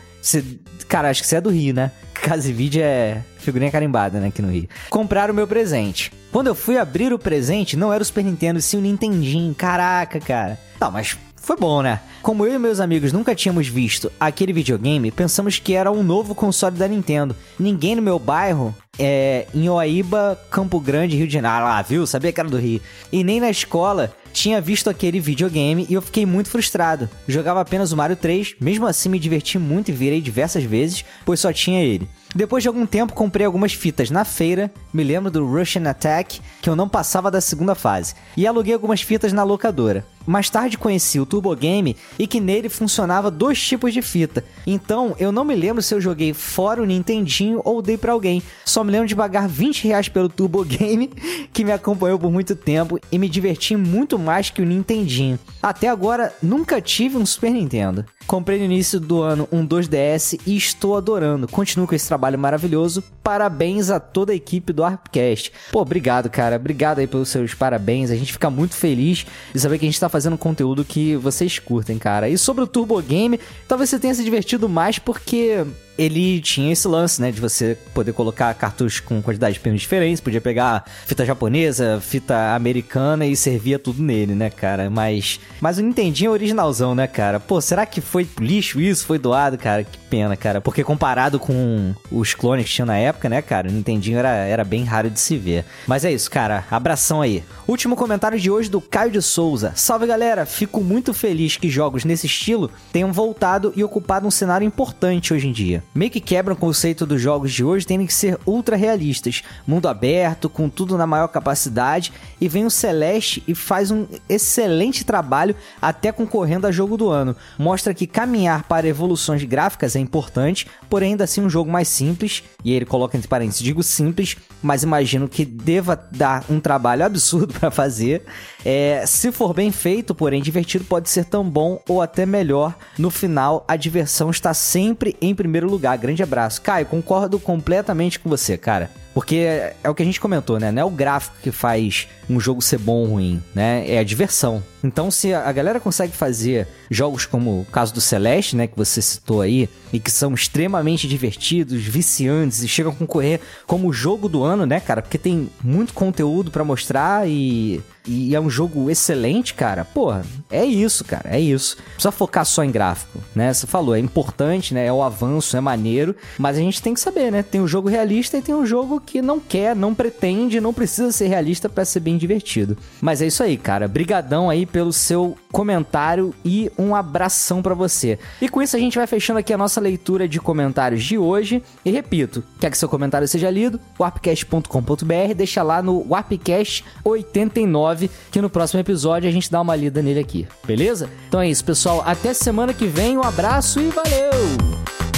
[0.89, 1.91] Cara, acho que você é do Rio, né?
[2.14, 4.69] Casa e vídeo é figurinha carimbada, né, aqui no Rio.
[4.91, 6.12] Comprar o meu presente.
[6.33, 9.55] Quando eu fui abrir o presente, não era o Super Nintendo, sim o Nintendinho.
[9.55, 10.59] Caraca, cara.
[10.81, 12.01] Não, mas foi bom, né?
[12.22, 16.34] Como eu e meus amigos nunca tínhamos visto aquele videogame, pensamos que era um novo
[16.34, 17.34] console da Nintendo.
[17.59, 22.07] Ninguém no meu bairro, é, em Oaíba, Campo Grande, Rio de Janeiro, ah lá, viu?
[22.07, 22.80] Sabia que era do Rio.
[23.12, 27.09] E nem na escola tinha visto aquele videogame e eu fiquei muito frustrado.
[27.26, 31.41] Jogava apenas o Mario 3, mesmo assim me diverti muito e virei diversas vezes, pois
[31.41, 32.09] só tinha ele.
[32.34, 36.68] Depois de algum tempo, comprei algumas fitas na feira, me lembro do Russian Attack, que
[36.68, 40.05] eu não passava da segunda fase, e aluguei algumas fitas na locadora.
[40.29, 44.45] Mais tarde conheci o Turbo Game e que nele funcionava dois tipos de fita.
[44.66, 48.43] Então eu não me lembro se eu joguei fora o Nintendinho ou dei para alguém.
[48.62, 51.09] Só me lembro de pagar 20 reais pelo Turbo Game,
[51.51, 55.39] que me acompanhou por muito tempo e me diverti muito mais que o Nintendinho.
[55.62, 58.05] Até agora nunca tive um Super Nintendo.
[58.29, 61.49] Comprei no início do ano um 2DS e estou adorando.
[61.49, 63.03] Continuo com esse trabalho maravilhoso.
[63.22, 65.51] Parabéns a toda a equipe do Arpcast.
[65.72, 66.57] Pô, obrigado, cara.
[66.57, 68.11] Obrigado aí pelos seus parabéns.
[68.11, 69.24] A gente fica muito feliz
[69.55, 72.29] de saber que a gente tá fazendo conteúdo que vocês curtem, cara.
[72.29, 75.64] E sobre o Turbo Game, talvez você tenha se divertido mais porque
[75.99, 77.33] ele tinha esse lance, né?
[77.33, 82.55] De você poder colocar cartuchos com quantidade de pinos diferentes, podia pegar fita japonesa, fita
[82.55, 84.89] americana e servia tudo nele, né, cara?
[84.89, 87.41] Mas, mas o Nintendinho é originalzão, né, cara?
[87.41, 89.05] Pô, será que foi lixo isso?
[89.05, 89.83] Foi doado, cara?
[89.83, 90.61] Que pena, cara.
[90.61, 93.68] Porque comparado com os clones que tinha na época, né, cara?
[93.68, 95.64] O Nintendinho era, era bem raro de se ver.
[95.86, 96.64] Mas é isso, cara.
[96.70, 97.44] Abração aí.
[97.66, 99.72] Último comentário de hoje do Caio de Souza.
[99.74, 100.46] Salve, galera!
[100.46, 105.48] Fico muito feliz que jogos nesse estilo tenham voltado e ocupado um cenário importante hoje
[105.48, 105.82] em dia.
[105.94, 109.88] meio que quebram o conceito dos jogos de hoje, terem que ser ultra realistas, mundo
[109.88, 115.54] aberto, com tudo na maior capacidade, e vem o Celeste e faz um excelente trabalho,
[115.80, 117.36] até concorrendo a jogo do ano.
[117.59, 122.42] Mostra que caminhar para evoluções gráficas é importante, porém ainda assim um jogo mais simples,
[122.64, 127.55] e ele coloca entre parênteses, digo simples, mas imagino que deva dar um trabalho absurdo
[127.55, 128.22] para fazer.
[128.64, 132.76] É, se for bem feito, porém divertido, pode ser tão bom ou até melhor.
[132.99, 135.96] No final, a diversão está sempre em primeiro lugar.
[135.99, 136.62] Grande abraço.
[136.62, 138.90] Caio, concordo completamente com você, cara.
[139.19, 139.35] Porque
[139.83, 140.71] é o que a gente comentou, né?
[140.71, 143.85] Não é o gráfico que faz um jogo ser bom ou ruim, né?
[143.91, 144.62] É a diversão.
[144.81, 149.03] Então, se a galera consegue fazer jogos como o caso do Celeste, né, que você
[149.03, 154.29] citou aí, e que são extremamente divertidos, viciantes e chegam a concorrer como o jogo
[154.29, 155.03] do ano, né, cara?
[155.03, 160.64] Porque tem muito conteúdo para mostrar e e é um jogo excelente, cara, porra, é
[160.64, 161.76] isso, cara, é isso.
[161.76, 163.52] Não precisa focar só em gráfico, né?
[163.52, 164.86] Você falou, é importante, né?
[164.86, 167.42] É o avanço, é maneiro, mas a gente tem que saber, né?
[167.42, 171.12] Tem um jogo realista e tem um jogo que não quer, não pretende, não precisa
[171.12, 172.76] ser realista para ser bem divertido.
[173.00, 173.86] Mas é isso aí, cara.
[173.86, 178.18] Brigadão aí pelo seu comentário e um abração para você.
[178.40, 181.62] E com isso a gente vai fechando aqui a nossa leitura de comentários de hoje.
[181.84, 183.80] E repito, quer que seu comentário seja lido?
[183.99, 190.03] warpcast.com.br, deixa lá no warpcast 89 que no próximo episódio a gente dá uma lida
[190.03, 191.11] nele aqui, beleza?
[191.28, 192.03] Então é isso, pessoal.
[192.05, 195.18] Até semana que vem, um abraço e valeu!